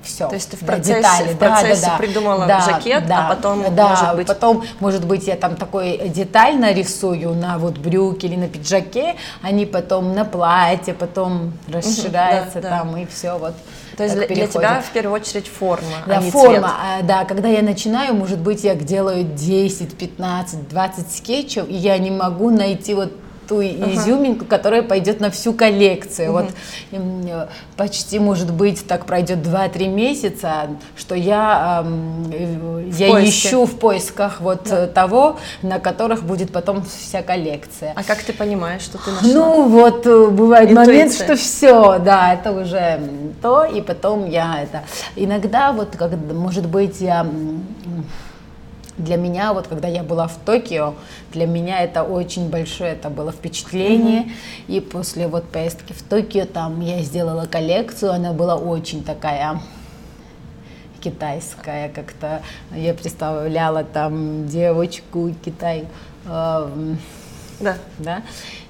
все. 0.03 0.27
То 0.27 0.36
есть 0.36 0.50
ты 0.51 0.58
в 0.58 0.60
процессе- 0.60 1.34
в 1.34 1.38
процессе 1.38 1.91
придумала 1.98 2.46
жакет, 2.46 3.03
а 3.10 3.29
потом, 3.34 3.74
да, 3.74 3.89
может 3.89 4.15
быть- 4.17 4.27
потом, 4.27 4.63
может 4.82 5.05
быть, 5.05 5.25
я 5.27 5.36
там 5.38 5.55
такой 5.55 6.10
деталь 6.10 6.58
нарисую 6.58 7.34
на 7.36 7.58
вот 7.58 7.77
брюке 7.77 8.27
или 8.27 8.36
на 8.36 8.48
пиджаке, 8.50 9.15
они 9.41 9.65
потом 9.65 10.13
на 10.13 10.25
платье, 10.25 10.93
потом 10.93 11.53
расширяются 11.67 12.62
да, 12.62 12.70
да. 12.70 12.79
там 12.79 12.98
и 12.98 13.05
все 13.05 13.38
вот. 13.38 13.53
То 13.97 14.03
есть 14.03 14.15
для, 14.15 14.27
для 14.27 14.47
тебя 14.47 14.81
в 14.81 14.91
первую 14.91 15.21
очередь 15.21 15.47
форма, 15.47 15.88
Да, 16.07 16.17
а 16.17 16.21
не 16.21 16.31
форма, 16.31 16.53
цвет. 16.53 16.63
а, 16.65 17.01
да, 17.03 17.25
когда 17.25 17.47
я 17.50 17.62
начинаю, 17.62 18.13
может 18.15 18.39
быть, 18.39 18.63
я 18.63 18.75
делаю 18.75 19.23
10, 19.23 19.95
15, 19.97 20.67
20 20.67 21.12
скетчев, 21.12 21.67
и 21.69 21.73
я 21.73 21.97
не 21.97 22.12
могу 22.12 22.50
найти 22.50 22.93
вот 22.93 23.13
ту 23.47 23.62
изюминку, 23.62 24.45
которая 24.45 24.81
пойдет 24.83 25.19
на 25.19 25.29
всю 25.31 25.53
коллекцию. 25.53 26.31
Вот 26.31 26.45
м, 26.91 27.25
э, 27.27 27.47
почти, 27.77 28.19
может 28.19 28.51
быть, 28.51 28.85
так 28.88 29.05
пройдет 29.05 29.39
2-3 29.39 29.88
месяца, 29.88 30.67
что 30.95 31.15
я, 31.15 31.83
э, 32.31 32.89
я 32.97 33.09
поиске. 33.12 33.29
ищу 33.29 33.65
в 33.65 33.77
поисках 33.79 34.41
вот 34.41 34.71
э, 34.71 34.88
того, 34.88 35.38
на 35.62 35.79
которых 35.79 36.23
будет 36.23 36.51
потом 36.51 36.83
вся 36.85 37.21
коллекция. 37.21 37.93
А 37.95 38.03
как 38.03 38.21
ты 38.23 38.33
понимаешь, 38.33 38.81
что 38.81 38.97
ты 38.97 39.12
нашла? 39.12 39.29
Ну, 39.33 39.67
вот 39.67 40.05
э, 40.05 40.27
бывает 40.27 40.71
момент, 40.71 40.89
Интуиция. 40.89 41.25
что 41.25 41.35
все, 41.35 42.00
да, 42.00 42.33
это 42.33 42.51
уже 42.51 43.00
то, 43.41 43.65
и 43.65 43.81
потом 43.81 44.29
я 44.29 44.62
это. 44.63 44.83
Иногда, 45.15 45.71
вот, 45.71 45.95
как, 45.97 46.12
может 46.31 46.65
быть, 46.67 47.01
я 47.01 47.25
для 48.97 49.17
меня, 49.17 49.53
вот 49.53 49.67
когда 49.67 49.88
я 49.88 50.03
была 50.03 50.27
в 50.27 50.38
Токио, 50.38 50.93
для 51.31 51.47
меня 51.47 51.81
это 51.81 52.03
очень 52.03 52.50
большое 52.50 52.91
это 52.91 53.09
было 53.09 53.31
впечатление. 53.31 54.31
И 54.67 54.79
после 54.79 55.27
вот 55.27 55.45
поездки 55.45 55.93
в 55.93 56.01
Токио, 56.03 56.45
там 56.45 56.79
я 56.81 57.00
сделала 57.01 57.45
коллекцию, 57.45 58.13
она 58.13 58.33
была 58.33 58.55
очень 58.55 59.03
такая 59.03 59.59
китайская, 61.01 61.89
как-то 61.89 62.41
я 62.73 62.93
представляла 62.93 63.83
там 63.83 64.47
девочку 64.47 65.33
Китай. 65.43 65.85
эм, 66.25 66.97
Да. 67.59 67.75
да, 67.97 68.23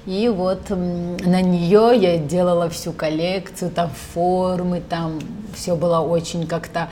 и 0.06 0.28
вот 0.28 0.68
на 0.70 1.40
нее 1.40 1.92
я 1.96 2.18
делала 2.18 2.68
всю 2.68 2.92
коллекцию, 2.92 3.70
там 3.70 3.90
формы, 4.12 4.80
там 4.80 5.20
все 5.54 5.76
было 5.76 6.00
очень 6.00 6.46
как-то, 6.46 6.88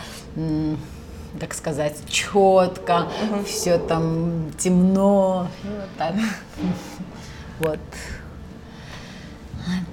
так 1.40 1.54
сказать, 1.54 1.96
четко, 2.08 3.08
все 3.46 3.78
там 3.78 4.50
темно, 4.58 5.48
и 5.64 5.66
вот 5.66 5.88
так, 5.98 6.14
вот. 7.60 7.78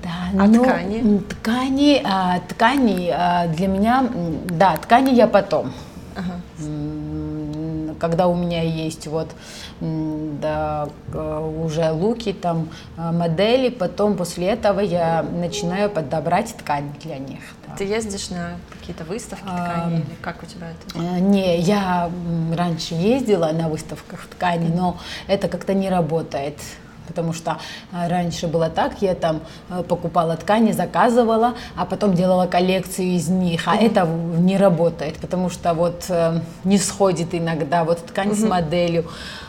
Да, 0.04 0.44
А 0.44 0.48
ну, 0.48 0.64
ткани? 0.64 1.20
Ткани, 1.30 2.02
а, 2.04 2.40
ткани 2.40 3.12
а, 3.14 3.48
для 3.48 3.68
меня, 3.68 4.10
да, 4.46 4.78
ткани 4.78 5.12
я 5.12 5.28
потом. 5.28 5.72
Ага. 6.16 6.42
Когда 8.00 8.28
у 8.28 8.36
меня 8.36 8.62
есть 8.64 9.08
вот 9.08 9.30
да, 9.82 10.90
э, 11.14 11.64
уже 11.64 11.92
луки, 11.92 12.34
там 12.34 12.70
э, 12.98 13.12
модели, 13.12 13.70
потом 13.70 14.16
после 14.18 14.48
этого 14.48 14.80
я 14.80 15.22
начинаю 15.24 15.90
подобрать 15.90 16.56
ткань 16.58 16.94
для 17.04 17.18
них. 17.18 17.40
да. 17.68 17.76
Ты 17.76 17.84
ездишь 17.86 18.30
на 18.30 18.54
какие-то 18.72 19.04
выставки 19.04 19.44
А, 19.48 19.66
ткани 19.66 19.96
или 19.98 20.16
как 20.22 20.42
у 20.44 20.46
тебя 20.46 20.68
это? 20.72 21.00
Э, 21.00 21.20
Не, 21.20 21.60
я 21.60 22.10
раньше 22.56 22.94
ездила 22.96 23.52
на 23.52 23.70
выставках 23.70 24.26
ткани, 24.28 24.68
но 24.74 24.98
это 25.28 25.48
как-то 25.48 25.74
не 25.74 25.90
работает. 25.90 26.58
Потому 27.10 27.34
что 27.34 27.58
э, 27.92 28.08
раньше 28.08 28.48
было 28.48 28.70
так, 28.70 29.02
я 29.02 29.16
там 29.16 29.42
э, 29.70 29.84
покупала 29.84 30.38
ткани, 30.38 30.72
заказывала, 30.72 31.56
а 31.76 31.86
потом 31.86 32.14
делала 32.14 32.46
коллекцию 32.46 33.08
из 33.08 33.28
них, 33.28 33.64
а 33.66 33.76
это 33.76 34.06
не 34.06 34.58
работает, 34.58 35.18
потому 35.18 35.50
что 35.50 35.74
вот 35.74 36.06
э, 36.10 36.40
не 36.64 36.78
сходит 36.78 37.34
иногда 37.34 37.84
вот 37.84 38.06
ткань 38.06 38.36
с 38.36 38.44
моделью. 38.44 39.06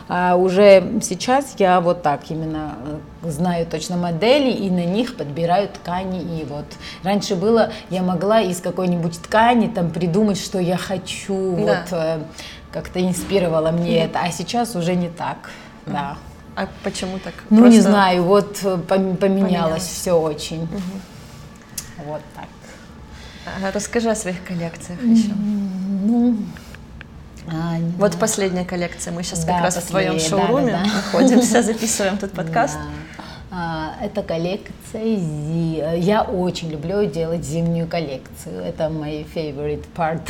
А 0.09 0.35
уже 0.35 0.99
сейчас 1.01 1.55
я 1.57 1.79
вот 1.79 2.01
так 2.01 2.29
именно 2.29 2.75
знаю 3.23 3.65
точно 3.65 3.95
модели 3.95 4.51
и 4.51 4.69
на 4.69 4.83
них 4.83 5.15
подбираю 5.15 5.69
ткани. 5.69 6.41
И 6.41 6.45
вот 6.45 6.65
раньше 7.03 7.35
было, 7.35 7.71
я 7.89 8.01
могла 8.01 8.41
из 8.41 8.59
какой-нибудь 8.59 9.21
ткани 9.21 9.67
там 9.67 9.89
придумать, 9.89 10.37
что 10.37 10.59
я 10.59 10.75
хочу. 10.75 11.55
Да. 11.65 11.85
Вот, 11.87 12.25
как-то 12.71 13.01
инспирировало 13.01 13.71
мне 13.71 14.05
это, 14.05 14.19
а 14.21 14.31
сейчас 14.31 14.75
уже 14.75 14.95
не 14.95 15.09
так, 15.09 15.51
да. 15.85 16.17
А 16.55 16.67
почему 16.83 17.17
так? 17.19 17.33
Ну, 17.49 17.57
не 17.57 17.61
Просто- 17.63 17.81
знаю, 17.83 18.23
вот 18.23 18.59
э, 18.63 18.75
пом- 18.75 19.15
поменялось, 19.15 19.17
Поменялось. 19.17 19.83
все 19.83 20.11
очень. 20.19 20.67
Вот 22.05 22.21
так. 22.35 22.45
А, 23.45 23.71
Расскажи 23.71 24.09
о 24.09 24.15
своих 24.15 24.43
коллекциях 24.43 25.01
еще. 25.03 25.31
Ну, 25.33 26.37
а, 27.47 27.77
не 27.77 27.85
Вот 27.91 28.11
знаю. 28.11 28.19
последняя 28.19 28.65
коллекция. 28.65 29.13
Мы 29.13 29.23
сейчас 29.23 29.45
Да, 29.45 29.53
как 29.53 29.63
раз 29.63 29.77
в 29.77 29.87
твоем 29.87 30.13
последняя, 30.13 30.37
да, 30.41 30.47
шоуруме 30.47 30.71
да, 30.73 30.83
да. 30.83 30.93
находимся, 30.95 31.63
записываем 31.71 32.17
тут 32.17 32.31
подкаст. 32.33 32.75
Да. 33.17 33.23
А, 33.53 33.95
Это 34.01 34.23
коллекция 34.23 35.17
зи- 35.17 35.83
Я 35.99 36.21
очень 36.23 36.71
люблю 36.71 37.05
делать 37.05 37.43
зимнюю 37.43 37.85
коллекцию. 37.85 38.63
Это 38.65 38.87
мой 38.89 39.27
favorite 39.35 39.83
part. 39.93 40.21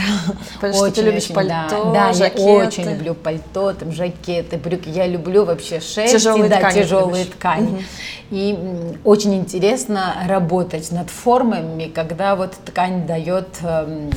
Потому 0.56 0.74
что 0.74 0.92
ты 0.92 1.02
любишь 1.04 1.28
да. 1.28 1.36
пальто, 1.36 1.92
Да, 1.94 2.14
жакеты. 2.14 2.42
я 2.42 2.54
очень 2.68 2.84
люблю 2.90 3.14
пальто, 3.14 3.74
там 3.74 3.92
жакеты, 3.92 4.58
брюки. 4.58 4.90
Я 4.90 5.06
люблю 5.06 5.46
вообще 5.46 5.80
шерсть, 5.80 6.14
Тяжелые 6.14 6.48
и, 6.48 6.50
да, 6.50 6.58
ткани 6.58 6.74
тяжелые 6.82 7.24
любишь. 7.26 7.36
ткани. 7.38 7.86
И 8.32 8.54
м, 8.60 8.98
очень 9.04 9.36
интересно 9.36 10.16
работать 10.28 10.92
над 10.92 11.12
формами, 11.12 11.92
когда 11.94 12.36
вот 12.36 12.54
ткань 12.66 13.06
дает, 13.06 13.50
эм, 13.62 14.10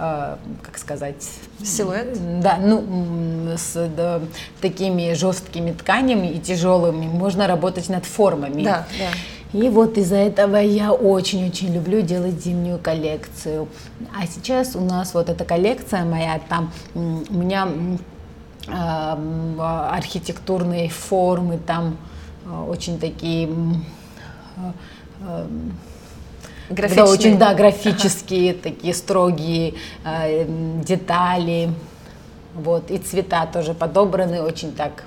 как 0.00 0.78
сказать, 0.78 1.28
Силуэт? 1.62 2.40
да, 2.40 2.56
ну, 2.56 3.54
с 3.56 3.74
да, 3.94 4.20
такими 4.62 5.12
жесткими 5.12 5.72
тканями 5.72 6.28
и 6.28 6.38
тяжелыми 6.38 7.06
можно 7.06 7.46
работать 7.46 7.90
над 7.90 8.06
формами. 8.06 8.62
Да, 8.64 8.86
да. 8.98 9.58
И 9.58 9.68
вот 9.68 9.98
из-за 9.98 10.16
этого 10.16 10.56
я 10.56 10.92
очень-очень 10.92 11.74
люблю 11.74 12.00
делать 12.02 12.42
зимнюю 12.42 12.78
коллекцию. 12.78 13.68
А 14.16 14.26
сейчас 14.26 14.74
у 14.76 14.80
нас 14.80 15.12
вот 15.12 15.28
эта 15.28 15.44
коллекция 15.44 16.04
моя, 16.04 16.40
там 16.48 16.72
у 16.94 17.34
меня 17.34 17.68
а, 18.68 19.90
архитектурные 19.92 20.88
формы, 20.88 21.58
там 21.58 21.98
а, 22.46 22.64
очень 22.64 22.98
такие 22.98 23.48
м, 23.48 23.84
а, 26.70 26.74
когда 26.74 26.94
Графичные. 26.94 27.04
очень, 27.04 27.38
да, 27.38 27.54
графические, 27.54 28.54
такие 28.62 28.94
строгие 28.94 29.74
э, 30.04 30.44
детали. 30.84 31.70
Вот, 32.54 32.90
и 32.90 32.98
цвета 32.98 33.46
тоже 33.46 33.74
подобраны 33.74 34.42
очень 34.42 34.72
так, 34.72 35.04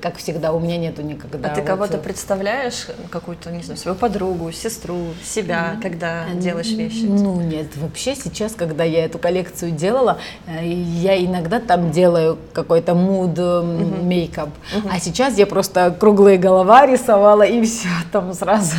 как 0.00 0.18
всегда, 0.18 0.52
у 0.52 0.60
меня 0.60 0.76
нету 0.76 1.02
никогда. 1.02 1.50
А 1.50 1.54
ты 1.54 1.62
вот, 1.62 1.66
кого-то 1.66 1.96
э, 1.96 2.00
представляешь, 2.00 2.86
какую-то, 3.10 3.50
не 3.50 3.62
знаю, 3.62 3.78
свою 3.78 3.96
подругу, 3.96 4.52
сестру, 4.52 4.98
себя, 5.24 5.78
когда 5.82 6.26
делаешь 6.34 6.70
вещи? 6.70 7.04
Ну 7.04 7.40
нет, 7.40 7.76
вообще 7.76 8.14
сейчас, 8.14 8.54
когда 8.54 8.84
я 8.84 9.06
эту 9.06 9.18
коллекцию 9.18 9.72
делала, 9.72 10.18
э, 10.46 10.66
я 10.66 11.18
иногда 11.22 11.60
там 11.60 11.90
делаю 11.90 12.38
какой-то 12.52 12.94
муд 12.94 13.38
мейкап, 13.38 14.50
а 14.90 15.00
сейчас 15.00 15.38
я 15.38 15.46
просто 15.46 15.96
круглые 15.98 16.36
голова 16.36 16.86
рисовала 16.86 17.42
и 17.42 17.64
все 17.64 17.88
там 18.12 18.34
сразу. 18.34 18.76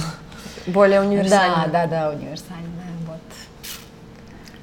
Более 0.68 1.01
универсально. 1.01 1.68
Да, 1.68 1.86
да, 1.86 1.88
да, 1.88 2.10
универсальная, 2.10 2.91
вот. 3.08 3.22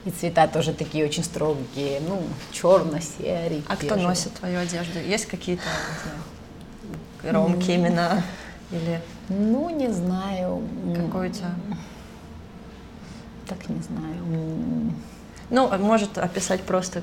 И 0.05 0.11
цвета 0.11 0.47
тоже 0.47 0.73
такие 0.73 1.05
очень 1.05 1.25
строгие, 1.25 2.01
ну, 2.09 2.23
черно-серый. 2.53 3.65
А 3.69 3.77
кто 3.77 3.87
бежевый. 3.87 4.03
носит 4.05 4.33
твою 4.35 4.61
одежду? 4.61 4.99
Есть 4.99 5.27
какие-то, 5.27 5.63
не 7.23 7.31
знаю, 7.31 7.35
ромки 7.35 7.71
имена? 7.75 8.23
Или 8.71 9.01
Ну, 9.29 9.71
не 9.71 9.89
знаю. 9.89 10.63
какой 10.95 11.31
у 11.31 11.33
тебя? 11.33 11.55
Так 13.49 13.69
не 13.69 13.81
знаю. 13.83 14.93
Ну, 15.51 15.69
а 15.73 15.79
может 15.79 16.19
описать 16.19 16.63
просто 16.63 17.03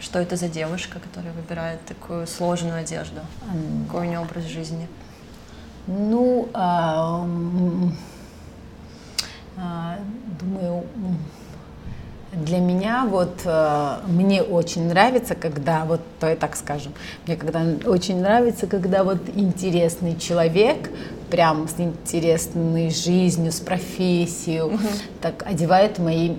что 0.00 0.18
это 0.18 0.34
за 0.34 0.48
девушка, 0.48 0.98
которая 0.98 1.32
выбирает 1.32 1.84
такую 1.84 2.26
сложную 2.26 2.80
одежду? 2.80 3.20
Какой 3.86 4.06
у 4.06 4.10
нее 4.10 4.18
образ 4.18 4.44
жизни? 4.44 4.88
Ну, 5.86 6.48
а, 6.52 7.24
думаю, 10.40 10.84
м, 10.96 11.18
для 12.44 12.58
меня 12.58 13.06
вот 13.08 13.40
э, 13.44 13.98
мне 14.06 14.42
очень 14.42 14.88
нравится, 14.88 15.34
когда 15.34 15.84
вот, 15.84 16.02
то 16.20 16.30
и 16.30 16.36
так 16.36 16.56
скажем, 16.56 16.92
мне 17.26 17.36
когда 17.36 17.62
очень 17.88 18.20
нравится, 18.20 18.66
когда 18.66 19.04
вот 19.04 19.18
интересный 19.34 20.16
человек, 20.18 20.90
прям 21.30 21.68
с 21.68 21.80
интересной 21.80 22.90
жизнью, 22.90 23.52
с 23.52 23.60
профессией, 23.60 24.78
так 25.20 25.44
одевает 25.46 25.98
мои 25.98 26.36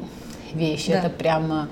вещи. 0.54 0.92
Да. 0.92 1.00
Это 1.00 1.10
прямо 1.10 1.68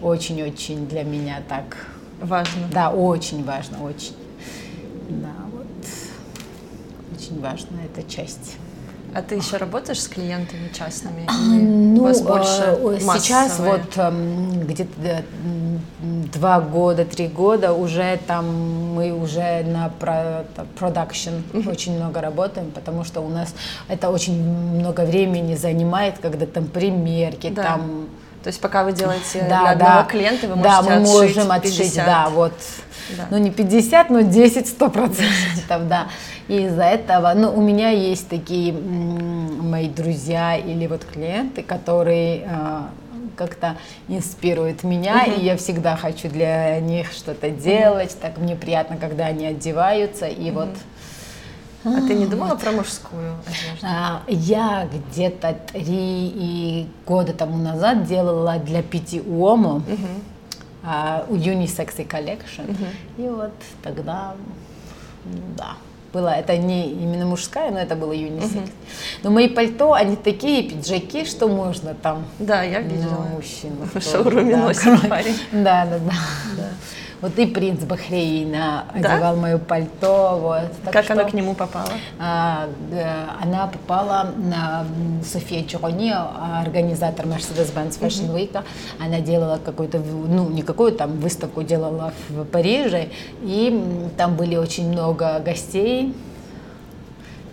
очень-очень 0.00 0.86
для 0.86 1.02
меня 1.02 1.42
так, 1.48 1.86
Важно. 2.20 2.68
да, 2.72 2.90
очень 2.90 3.44
важно, 3.44 3.82
очень. 3.84 4.14
Да, 5.08 5.34
вот 5.52 5.66
очень 7.18 7.40
важна 7.40 7.78
эта 7.84 8.08
часть. 8.08 8.56
А 9.14 9.20
ты 9.20 9.34
еще 9.34 9.58
работаешь 9.58 10.00
с 10.00 10.08
клиентами 10.08 10.70
частными? 10.76 11.22
Или 11.22 11.62
Ну, 11.66 12.00
у 12.00 12.04
вас 12.04 12.22
больше 12.22 12.62
э, 12.78 12.98
сейчас 13.00 13.58
массовые? 13.58 13.72
вот 13.74 13.96
эм, 13.98 14.60
где-то 14.66 15.22
два 16.32 16.60
года, 16.60 17.04
три 17.04 17.28
года 17.28 17.74
уже 17.74 18.18
там 18.26 18.94
мы 18.94 19.12
уже 19.12 19.64
на 19.64 19.90
продакшн 20.78 21.30
очень 21.66 21.96
много 21.96 22.20
работаем, 22.22 22.70
потому 22.70 23.04
что 23.04 23.20
у 23.20 23.28
нас 23.28 23.54
это 23.88 24.08
очень 24.10 24.42
много 24.42 25.02
времени 25.02 25.54
занимает, 25.56 26.14
когда 26.20 26.46
там 26.46 26.64
примерки, 26.66 27.50
Да. 27.50 27.62
там 27.62 28.08
То 28.42 28.48
есть 28.48 28.60
пока 28.60 28.82
вы 28.82 28.92
делаете 28.92 29.46
да, 29.48 29.60
для 29.60 29.70
одного 29.72 30.00
да. 30.00 30.04
клиента, 30.04 30.48
вы 30.48 30.56
да, 30.62 30.82
можете 30.82 30.94
мы 30.94 31.02
отшить 31.02 31.36
можем 31.36 31.52
отшить, 31.52 31.78
50. 31.78 32.06
да, 32.06 32.28
вот, 32.30 32.52
Да. 33.16 33.26
ну 33.30 33.38
не 33.38 33.50
50, 33.50 34.10
но 34.10 34.22
10, 34.22 34.66
100 34.68 34.88
процентов, 34.90 35.88
да. 35.88 36.08
И 36.48 36.64
из-за 36.66 36.84
этого, 36.84 37.32
ну, 37.34 37.52
у 37.54 37.60
меня 37.60 37.90
есть 37.90 38.28
такие 38.28 38.72
мои 38.72 39.88
друзья 39.88 40.56
или 40.56 40.86
вот 40.86 41.04
клиенты, 41.04 41.62
которые 41.62 42.46
а, 42.46 42.90
как-то 43.36 43.76
инспируют 44.08 44.82
меня, 44.84 45.24
и 45.24 45.40
я 45.44 45.56
всегда 45.56 45.96
хочу 45.96 46.28
для 46.28 46.78
них 46.80 47.12
что-то 47.12 47.50
делать, 47.50 48.16
так 48.20 48.38
мне 48.38 48.56
приятно, 48.56 48.96
когда 48.96 49.26
они 49.26 49.46
одеваются, 49.46 50.26
и 50.26 50.50
вот. 50.50 50.68
А 51.84 51.96
ты 52.06 52.14
не 52.14 52.26
думала 52.26 52.54
про 52.54 52.70
мужскую 52.70 53.34
одежду? 53.44 53.84
а, 53.86 54.22
Я 54.28 54.88
где-то 54.92 55.56
три 55.72 56.86
года 57.04 57.32
тому 57.32 57.56
назад 57.56 58.04
делала 58.06 58.58
для 58.58 58.82
Пяти 58.82 59.20
Уомо 59.20 59.82
а, 60.84 61.24
у 61.28 61.34
Unisex 61.34 62.06
Collection. 62.06 62.76
И 63.18 63.22
вот 63.22 63.52
тогда, 63.82 64.34
да, 65.56 65.72
было, 66.12 66.28
это 66.28 66.56
не 66.56 66.90
именно 66.90 67.24
мужская, 67.26 67.70
но 67.70 67.78
это 67.78 67.96
было 67.96 68.12
юнисекс. 68.12 68.70
Но 69.22 69.30
мои 69.30 69.48
пальто, 69.48 69.94
они 69.94 70.16
такие 70.16 70.62
пиджаки, 70.62 71.24
что 71.24 71.48
можно 71.48 71.94
там 71.94 72.24
Да, 72.38 72.62
я 72.62 72.80
на 72.80 72.84
видела. 72.84 73.26
мужчину. 73.34 73.88
В 73.94 74.00
шоуруме 74.00 74.54
Да, 74.56 74.62
носит 74.62 75.08
парень. 75.08 75.36
Да, 75.52 75.86
да, 75.86 75.98
да. 75.98 76.64
Вот 77.22 77.38
и 77.38 77.46
принц 77.46 77.84
Бахрейна 77.84 78.84
Да? 79.00 79.14
одевал 79.14 79.36
мое 79.36 79.56
пальто. 79.56 80.38
Вот. 80.42 80.62
Так 80.84 80.92
Как 80.92 81.04
что- 81.04 81.12
она 81.14 81.22
к 81.24 81.32
нему 81.32 81.54
попала? 81.54 81.86
а, 82.18 82.68
э, 82.90 83.04
она 83.40 83.68
попала 83.68 84.30
на 84.36 84.84
София 85.24 85.62
Чурони, 85.62 86.12
организатор 86.12 87.24
Mercedes-Benz 87.26 88.00
Fashion 88.00 88.34
Week. 88.34 88.60
Она 88.98 89.20
делала 89.20 89.60
какую-то, 89.64 89.98
ну, 89.98 90.48
не 90.50 90.62
какую 90.62 90.90
там 90.92 91.20
выставку 91.20 91.62
делала 91.62 92.12
в 92.28 92.44
Париже, 92.44 93.08
и 93.42 94.10
там 94.16 94.34
были 94.34 94.56
очень 94.56 94.88
много 94.90 95.38
гостей. 95.38 96.12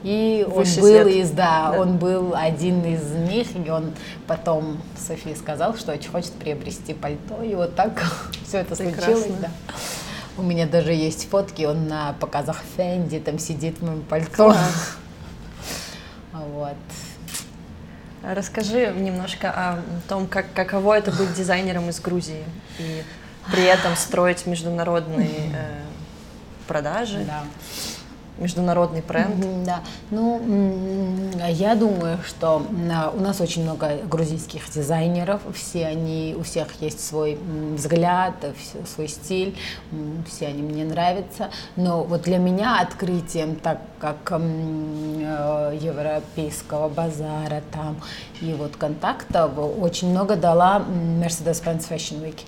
И 0.03 0.45
он 0.47 0.53
Высший 0.53 0.81
был 0.81 0.87
свет. 1.03 1.07
из, 1.07 1.31
да, 1.31 1.71
Да. 1.73 1.79
он 1.81 1.97
был 1.97 2.33
один 2.35 2.83
из 2.85 3.03
них, 3.29 3.47
и 3.55 3.69
он 3.69 3.93
потом 4.27 4.81
Софии 4.97 5.33
сказал, 5.33 5.75
что 5.75 5.91
очень 5.91 6.09
хочет 6.09 6.31
приобрести 6.33 6.93
пальто, 6.93 7.43
и 7.43 7.53
вот 7.55 7.75
так 7.75 7.91
все 8.47 8.59
это 8.59 8.75
Прекрасно. 8.75 9.13
случилось, 9.15 9.39
да. 9.41 9.49
У 10.37 10.41
меня 10.41 10.65
даже 10.67 10.93
есть 10.93 11.29
фотки, 11.29 11.63
он 11.63 11.87
на 11.89 12.13
показах 12.13 12.61
Фенди, 12.77 13.19
там 13.19 13.39
сидит 13.39 13.79
в 13.79 13.85
моем 13.85 14.01
пальто. 14.03 14.45
Класс. 14.51 14.95
Вот. 16.33 16.75
А 18.23 18.33
Расскажи 18.35 18.93
немножко 18.97 19.49
о 19.49 19.79
том, 20.07 20.27
как, 20.27 20.45
каково 20.53 20.97
это 20.97 21.11
быть 21.11 21.33
дизайнером 21.33 21.89
из 21.89 21.99
Грузии 21.99 22.43
и 22.77 23.03
при 23.51 23.63
этом 23.63 23.95
строить 23.95 24.45
международные 24.45 25.51
э, 25.53 25.81
продажи. 26.67 27.23
Да. 27.25 27.43
Международный 28.39 29.01
бренд. 29.01 29.35
Мгм, 29.37 29.63
Да, 29.65 29.81
ну, 30.11 30.41
я 31.49 31.75
думаю, 31.75 32.17
что 32.27 32.65
м, 32.69 32.91
у 33.15 33.19
нас 33.19 33.41
очень 33.41 33.63
много 33.63 33.97
грузинских 34.09 34.69
дизайнеров, 34.71 35.41
все 35.53 35.87
они, 35.87 36.35
у 36.37 36.43
всех 36.43 36.67
есть 36.81 37.05
свой 37.05 37.37
взгляд, 37.75 38.33
свой 38.93 39.07
стиль, 39.07 39.57
все 40.27 40.47
они 40.47 40.61
мне 40.61 40.85
нравятся, 40.85 41.49
но 41.75 42.03
вот 42.03 42.23
для 42.23 42.37
меня 42.37 42.79
открытием, 42.81 43.55
так 43.55 43.79
как 43.99 44.31
э, 44.31 45.77
европейского 45.81 46.89
базара 46.89 47.61
там 47.71 47.97
и 48.41 48.53
вот 48.53 48.75
контактов 48.77 49.51
очень 49.79 50.09
много 50.11 50.35
дала 50.35 50.81
Mercedes-Benz 51.21 51.89
Fashion 51.89 52.23
Week. 52.23 52.39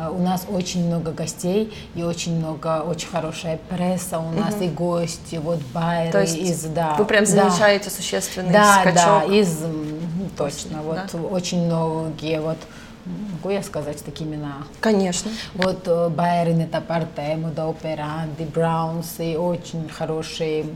Э, 0.00 0.10
У 0.10 0.18
нас 0.22 0.46
очень 0.50 0.86
много 0.86 1.12
гостей 1.12 1.72
и 1.94 2.02
очень 2.02 2.36
много, 2.38 2.80
очень 2.82 3.08
хорошая 3.08 3.58
пресса, 3.68 4.18
у 4.18 4.30
нас 4.30 4.54
и 4.60 4.68
гости, 4.68 5.36
вот 5.36 5.60
байеры 5.74 6.12
То 6.12 6.20
есть 6.22 6.36
из, 6.36 6.64
да. 6.64 6.94
вы 6.98 7.04
прям 7.04 7.24
да. 7.24 7.30
замечаете 7.30 7.90
существенный 7.90 8.52
Да, 8.52 8.80
скачок. 8.80 8.94
да, 8.94 9.24
из, 9.34 9.62
м, 9.62 10.00
точно, 10.36 10.82
вот 10.82 10.98
да? 11.12 11.18
очень 11.18 11.64
многие, 11.66 12.40
вот, 12.40 12.58
могу 13.04 13.50
я 13.50 13.62
сказать 13.62 14.02
такие 14.04 14.28
имена? 14.28 14.58
Конечно. 14.80 15.30
Вот 15.54 15.82
э, 15.86 16.52
Нетапарте, 16.52 17.36
Мода 17.36 17.68
Операнди, 17.68 18.44
Браунс 18.44 19.14
и 19.18 19.36
очень 19.36 19.88
хорошие 19.88 20.66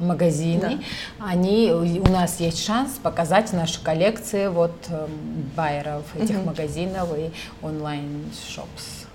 магазины. 0.00 0.82
Они, 1.18 1.70
у 1.72 2.10
нас 2.10 2.40
есть 2.40 2.64
шанс 2.64 2.92
показать 3.02 3.52
наши 3.52 3.82
коллекции 3.82 4.48
вот 4.48 4.74
эм, 4.88 5.10
байеров 5.56 6.04
этих 6.16 6.44
магазинов 6.44 7.08
и 7.16 7.30
онлайн-шопс. 7.62 9.06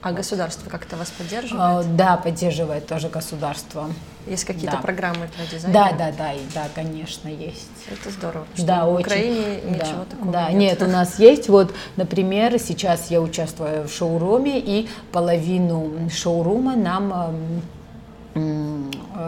А 0.00 0.12
государство 0.12 0.70
как-то 0.70 0.96
вас 0.96 1.12
А, 1.12 1.18
поддерживает? 1.22 1.96
Да, 1.96 2.16
поддерживает 2.16 2.86
тоже 2.86 3.08
государство. 3.08 3.90
Есть 4.28 4.44
какие-то 4.44 4.76
да. 4.76 4.82
программы 4.82 5.28
для 5.36 5.44
Да, 5.44 5.50
дизайнеров? 5.50 5.98
да, 5.98 6.12
да, 6.16 6.32
и 6.34 6.40
да, 6.54 6.66
конечно, 6.72 7.28
есть. 7.28 7.68
Это 7.90 8.10
здорово. 8.10 8.46
Что 8.54 8.64
Да, 8.66 8.84
в 8.86 8.92
очень. 8.92 9.06
Украине 9.06 9.60
да, 9.64 9.70
ничего 9.70 10.04
такого 10.08 10.32
да, 10.32 10.52
нет. 10.52 10.80
нет. 10.80 10.82
у 10.82 10.86
нас 10.92 11.18
есть 11.18 11.48
вот, 11.48 11.74
например, 11.96 12.58
сейчас 12.60 13.10
я 13.10 13.20
участвую 13.20 13.88
в 13.88 13.92
шоуруме, 13.92 14.60
и 14.60 14.88
половину 15.10 16.08
шоурума 16.10 16.76
нам 16.76 17.12
эм, 17.12 17.34
э, 17.58 17.60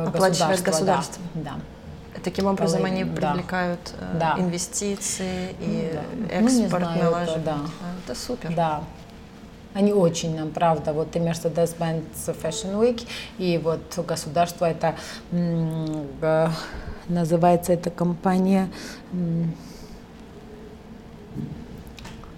Оплачивает 0.07 0.63
государство. 0.63 1.23
Да. 1.35 1.53
Таким 2.23 2.47
образом 2.47 2.85
они 2.85 3.05
да. 3.05 3.31
привлекают 3.33 3.81
э, 3.99 4.19
Да. 4.19 4.35
инвестиции 4.39 5.55
и 5.61 5.91
да. 5.95 6.03
Ну, 6.41 6.49
экспорт 6.49 6.83
это 6.83 7.05
налаживают. 7.05 7.45
да. 7.45 7.57
А, 7.81 7.95
Это 8.05 8.19
супер. 8.19 8.49
да. 8.51 8.55
Да. 8.57 8.81
Они 9.73 9.93
очень 9.93 10.37
нам, 10.37 10.51
правда, 10.51 10.93
вот 10.93 11.15
и 11.15 11.21
Mercedes-Benz 11.21 12.03
Fashion 12.27 12.75
Week, 12.81 13.07
и 13.39 13.57
вот 13.63 13.81
государство, 14.05 14.65
это 14.67 14.97
э, 15.31 16.49
называется 17.09 17.73
эта 17.73 17.91
компания, 17.91 18.69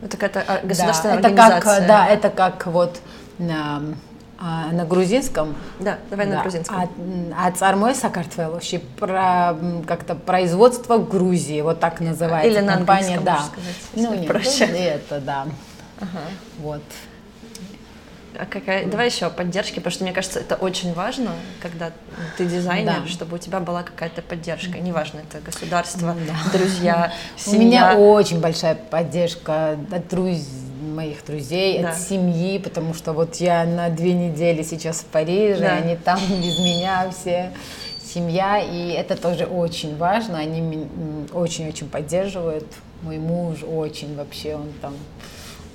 Это 0.02 0.16
какая-то 0.16 0.40
а, 0.40 0.60
Да, 0.60 0.68
государственная 0.68 1.18
это 1.18 1.30
как, 1.30 1.38
организация. 1.38 1.88
да, 1.88 2.06
это 2.08 2.30
как 2.30 2.66
вот 2.66 3.00
на, 4.42 4.68
а, 4.68 4.72
на 4.72 4.84
грузинском. 4.84 5.54
Да, 5.80 5.98
давай 6.10 6.26
на 6.26 6.36
да, 6.36 6.42
грузинском. 6.42 6.76
А, 6.76 7.46
а 7.46 7.50
цармой 7.52 7.94
Сакартвеловщи 7.94 8.78
про 8.98 9.54
как-то 9.86 10.14
производство 10.14 10.98
Грузии, 10.98 11.60
вот 11.60 11.80
так 11.80 12.00
называется 12.00 12.50
Или 12.50 12.64
на 12.64 12.74
компания, 12.76 13.20
да. 13.20 13.38
сказать, 13.40 13.76
ну 13.94 14.14
нет, 14.14 14.26
проще. 14.26 14.66
ну, 14.66 14.76
это 14.76 15.20
да. 15.20 15.46
Ага. 16.00 16.20
Вот. 16.58 16.82
А 18.38 18.46
какая... 18.46 18.86
Давай 18.86 19.06
еще 19.08 19.26
о 19.26 19.30
поддержке, 19.30 19.74
потому 19.76 19.92
что 19.92 20.04
мне 20.04 20.12
кажется, 20.14 20.40
это 20.40 20.54
очень 20.56 20.94
важно, 20.94 21.32
когда 21.60 21.90
ты 22.38 22.46
дизайнер, 22.46 23.02
Да. 23.02 23.06
чтобы 23.06 23.36
у 23.36 23.38
тебя 23.38 23.60
была 23.60 23.82
какая-то 23.82 24.22
поддержка. 24.22 24.78
Неважно, 24.78 25.20
это 25.20 25.44
государство, 25.44 26.16
Да. 26.26 26.58
друзья, 26.58 27.12
У 27.46 27.50
меня 27.52 27.92
семья. 27.92 27.98
очень 27.98 28.40
большая 28.40 28.74
поддержка 28.74 29.72
от 29.90 30.08
друз- 30.10 30.48
моих 30.92 31.24
друзей, 31.24 31.80
Да. 31.82 31.90
от 31.90 31.98
семьи, 31.98 32.58
потому 32.58 32.94
что 32.94 33.12
вот 33.12 33.36
я 33.36 33.64
на 33.64 33.88
две 33.88 34.12
недели 34.12 34.62
сейчас 34.62 34.98
в 35.00 35.04
Париже, 35.06 35.60
Да. 35.60 35.76
они 35.76 35.96
там 35.96 36.18
без 36.28 36.58
меня 36.58 37.10
все 37.10 37.52
семья, 38.04 38.58
и 38.60 38.90
это 38.90 39.16
тоже 39.16 39.46
очень 39.46 39.96
важно, 39.96 40.38
они 40.38 40.86
очень-очень 41.32 41.88
поддерживают, 41.88 42.66
мой 43.02 43.18
муж 43.18 43.58
очень 43.62 44.14
вообще, 44.16 44.54
он 44.54 44.68
там, 44.80 44.94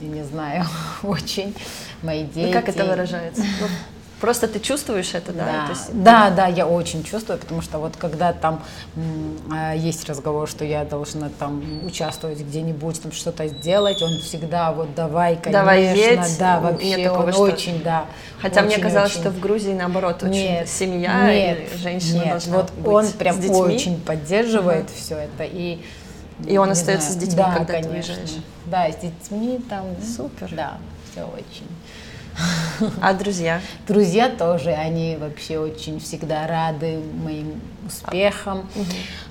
я 0.02 0.08
не 0.08 0.24
знаю, 0.24 0.66
очень, 1.04 1.56
мои 2.04 2.24
дети. 2.24 2.48
Ну, 2.48 2.54
как 2.54 2.70
это 2.70 2.86
выражается? 2.86 3.44
Ну, 4.18 4.22
просто 4.22 4.48
ты 4.48 4.60
чувствуешь 4.60 5.14
это, 5.14 5.32
да? 5.32 5.46
Да, 5.46 5.70
есть 5.70 6.04
да, 6.04 6.30
да, 6.32 6.48
я 6.48 6.66
очень 6.68 7.04
чувствую, 7.04 7.38
потому 7.40 7.62
что 7.62 7.78
вот 7.80 7.96
когда 7.98 8.34
там 8.34 8.64
а, 9.52 9.74
есть 9.76 10.08
разговор, 10.10 10.48
что 10.50 10.66
я 10.66 10.86
должна 10.86 11.30
там 11.38 11.64
участвовать 11.86 12.40
где-нибудь, 12.40 13.02
там 13.02 13.12
что-то 13.12 13.48
сделать, 13.48 14.02
он 14.02 14.20
всегда 14.20 14.72
вот 14.72 14.94
давай, 14.96 15.36
конечно, 15.36 15.52
Давай 15.62 15.84
едь. 15.96 16.38
да, 16.40 16.56
Нет 16.60 16.64
вообще, 16.64 17.04
такого, 17.04 17.24
он 17.28 17.34
что- 17.34 17.42
очень, 17.42 17.84
да. 17.84 18.06
Хотя 18.42 18.62
мне 18.62 18.74
очень, 18.76 18.84
казалось, 18.84 19.12
очень. 19.12 19.22
что 19.22 19.30
в 19.32 19.40
Грузии 19.40 19.74
наоборот 19.74 20.24
очень 20.24 20.32
Нет, 20.32 20.70
семья 20.70 21.34
нет, 21.34 21.60
и 21.74 21.78
женщина 21.78 22.16
нет, 22.18 22.30
должна 22.30 22.58
вот 22.58 22.72
быть 22.74 22.88
он 22.88 23.06
с 23.06 23.12
прям 23.14 23.40
детьми. 23.40 23.56
очень 23.56 24.00
поддерживает 24.02 24.90
все 24.90 25.16
это 25.18 25.44
и 25.44 25.80
И 26.48 26.58
он 26.58 26.70
остается 26.72 27.10
с 27.10 27.14
знаю, 27.14 27.26
детьми, 27.28 27.44
да, 27.44 27.52
когда 27.54 27.74
ты 27.74 27.84
конечно. 27.88 28.14
уезжаешь? 28.14 28.44
Да, 28.66 28.92
с 28.92 28.96
детьми 28.98 29.60
там. 29.70 29.86
Супер. 30.16 30.50
Да, 30.56 30.78
все 31.12 31.24
очень. 31.24 31.68
А 33.02 33.14
друзья? 33.14 33.62
Друзья 33.88 34.30
тоже, 34.30 34.70
они 34.72 35.18
вообще 35.20 35.58
очень 35.58 36.00
всегда 36.00 36.46
рады 36.46 37.00
моим 37.24 37.60
успехам. 37.86 38.68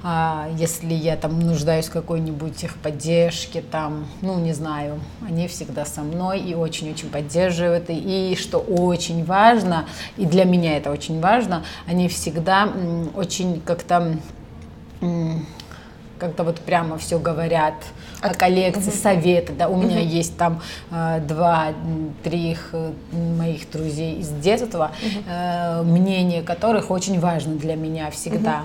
А, 0.03 0.49
если 0.57 0.93
я 0.93 1.17
там 1.17 1.39
нуждаюсь 1.39 1.87
в 1.87 1.93
какой-нибудь 1.93 2.65
их 2.65 2.75
поддержке, 2.77 3.63
там, 3.63 4.07
ну, 4.23 4.39
не 4.41 4.53
знаю, 4.53 5.01
они 5.27 5.47
всегда 5.47 5.85
со 5.85 6.01
мной 6.03 6.41
и 6.41 6.55
очень-очень 6.55 7.09
поддерживают. 7.09 7.91
И, 7.91 8.33
и 8.33 8.37
что 8.37 8.59
очень 8.59 9.25
важно, 9.25 9.87
и 10.17 10.27
для 10.27 10.45
меня 10.45 10.77
это 10.77 10.91
очень 10.91 11.21
важно, 11.21 11.65
они 11.87 12.09
всегда 12.09 12.69
очень 13.15 13.61
как-то 13.61 14.19
как-то 16.19 16.45
вот 16.45 16.61
прямо 16.61 16.99
все 16.99 17.19
говорят 17.19 17.75
о 18.21 18.35
коллекции, 18.35 18.91
советы, 18.91 19.53
да, 19.53 19.69
у 19.69 19.77
меня 19.77 20.01
есть 20.01 20.37
там 20.37 20.63
э, 20.91 21.21
два, 21.21 21.69
м, 21.69 22.15
три 22.23 22.53
их, 22.53 22.71
э, 22.73 22.93
моих 23.13 23.71
друзей 23.71 24.19
из 24.21 24.29
детства, 24.29 24.93
э, 25.29 25.83
мнение 25.83 26.43
которых 26.43 26.91
очень 26.91 27.21
важно 27.21 27.57
для 27.57 27.77
меня 27.77 28.11
всегда. 28.11 28.65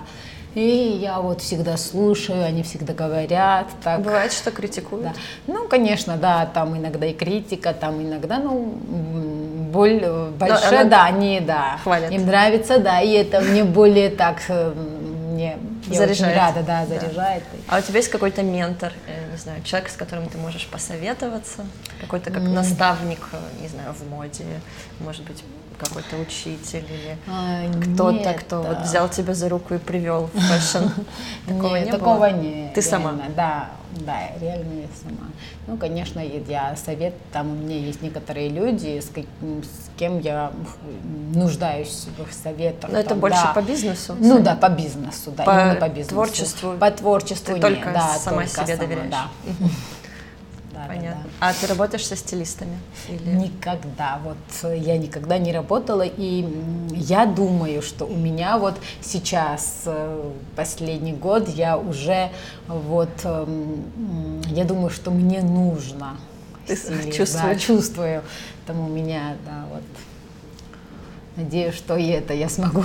И 0.54 1.00
я 1.02 1.22
вот 1.22 1.42
всегда 1.42 1.78
слушаю, 1.78 2.44
они 2.44 2.62
всегда 2.64 2.94
говорят, 2.94 3.68
так. 3.82 4.02
Бывает, 4.02 4.34
что 4.34 4.52
критикуют? 4.52 5.06
Да. 5.06 5.14
Ну, 5.48 5.68
конечно, 5.70 6.18
да, 6.18 6.46
там 6.46 6.78
иногда 6.78 7.06
и 7.06 7.14
критика, 7.14 7.74
там 7.74 8.02
иногда, 8.02 8.38
ну, 8.38 8.74
боль 9.72 10.02
э, 10.04 10.30
большая, 10.38 10.82
она 10.82 10.90
да, 10.90 11.06
они, 11.06 11.40
да, 11.40 11.80
хвалят. 11.82 12.12
им 12.12 12.26
нравится, 12.26 12.80
да, 12.80 13.00
и 13.00 13.12
это 13.14 13.40
мне 13.40 13.64
более 13.64 14.10
так, 14.10 14.42
э, 14.50 14.74
я 15.91 15.97
Заряжает. 15.99 16.32
очень 16.34 16.39
рада, 16.39 16.63
да, 16.63 16.86
Да. 16.86 16.99
заряжает. 16.99 17.43
А 17.67 17.77
у 17.80 17.82
тебя 17.82 17.97
есть 17.97 18.10
какой-то 18.10 18.43
ментор, 18.43 18.93
э, 19.08 19.32
не 19.32 19.38
знаю, 19.38 19.62
человек, 19.63 19.89
с 19.89 19.95
которым 19.95 20.27
ты 20.30 20.38
можешь 20.38 20.67
посоветоваться? 20.67 21.65
Какой-то 21.99 22.32
как 22.32 22.43
наставник, 22.43 23.19
э, 23.32 23.38
не 23.62 23.67
знаю, 23.67 23.93
в 23.93 24.10
моде, 24.10 24.45
может 24.99 25.23
быть, 25.23 25.43
какой-то 25.79 26.17
учитель 26.17 26.86
или 26.89 27.17
А, 27.27 27.63
кто-то, 27.93 28.34
кто 28.34 28.62
вот 28.62 28.77
да. 28.77 28.84
взял 28.84 29.10
тебя 29.10 29.34
за 29.34 29.49
руку 29.49 29.73
и 29.73 29.77
привел 29.77 30.29
в 30.34 30.39
fashion? 30.39 30.86
Такого 31.47 31.75
Нет, 31.75 31.86
не 31.86 31.91
такого 31.91 32.15
было? 32.17 32.31
нет. 32.31 32.73
Ты 32.73 32.81
сама? 32.81 33.12
реально, 33.12 33.25
Да, 33.36 33.69
да, 33.91 34.17
реально 34.39 34.81
я 34.81 34.88
сама. 35.01 35.27
Ну, 35.67 35.77
конечно, 35.77 36.19
я 36.19 36.75
совет, 36.75 37.13
там 37.31 37.51
у 37.51 37.53
меня 37.55 37.77
есть 37.77 38.01
некоторые 38.01 38.49
люди, 38.49 38.99
с, 38.99 39.10
ка- 39.10 39.21
с 39.21 39.89
кем 39.99 40.19
я 40.19 40.51
нуждаюсь 41.34 42.07
в 42.17 42.21
их 42.21 42.34
советах. 42.34 42.89
Но 42.91 42.99
это 42.99 43.10
там, 43.10 43.19
больше 43.19 43.41
да. 43.43 43.53
по 43.53 43.62
бизнесу? 43.62 44.15
Ну 44.19 44.39
да, 44.41 44.55
по 44.55 44.69
бизнесу, 44.69 45.31
да, 45.31 45.43
По 45.43 45.51
именно 45.51 45.75
по 45.75 45.88
бизнесу. 45.89 46.10
творчеству 46.10 46.73
По 46.79 46.91
творчеству 46.91 47.53
ты 47.55 47.60
нет, 47.60 47.62
только 47.62 47.91
да, 47.93 48.17
сама 48.17 48.38
только 48.43 48.49
себе 48.65 48.75
сама, 48.75 48.77
доверяешь? 48.88 49.12
Да. 49.12 49.27
Да, 50.82 50.88
да, 50.88 50.96
Понятно. 50.96 51.24
да. 51.24 51.48
А 51.48 51.54
ты 51.54 51.67
работаешь 51.67 52.06
со 52.06 52.15
стилистами? 52.15 52.78
Или... 53.10 53.30
Никогда, 53.36 54.20
вот 54.24 54.38
э, 54.63 54.78
я 54.78 54.98
никогда 54.98 55.38
не 55.38 55.52
работала, 55.52 56.04
и 56.04 56.46
я 56.91 57.26
думаю, 57.26 57.82
что 57.82 58.06
у 58.06 58.15
меня 58.15 58.58
вот 58.58 58.76
сейчас, 59.02 59.82
э, 59.86 60.32
последний 60.56 61.13
год, 61.13 61.50
я 61.50 61.78
уже 61.78 62.30
вот, 62.67 63.10
м, 63.24 64.41
я 64.48 64.65
думаю, 64.65 64.89
что 64.89 65.12
мне 65.12 65.41
нужно. 65.41 66.17
Ты 66.67 66.76
стилист, 66.76 67.17
чувствуешь? 67.17 67.44
Да, 67.44 67.56
чувствую. 67.56 68.24
Там 68.65 68.80
у 68.80 68.89
меня, 68.89 69.36
да, 69.46 69.65
вот. 69.72 69.84
Надеюсь, 71.36 71.76
что 71.76 71.96
и 71.96 72.08
это 72.08 72.34
я 72.34 72.50
смогу 72.50 72.84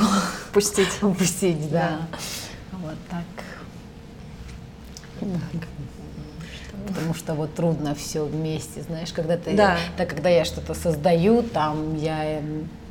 Пустить. 0.53 0.89
упустить, 1.03 1.71
да. 1.71 2.01
Так. 2.11 2.21
Потому 6.87 7.15
что 7.15 7.35
вот 7.35 7.55
трудно 7.55 7.95
все 7.95 8.25
вместе, 8.25 8.83
знаешь, 8.83 9.12
когда 9.12 9.37
ты, 9.37 9.55
Да. 9.57 9.77
да, 9.99 10.07
когда 10.07 10.29
я 10.29 10.45
что-то 10.45 10.73
создаю, 10.75 11.43
там 11.43 11.97
я 11.97 12.41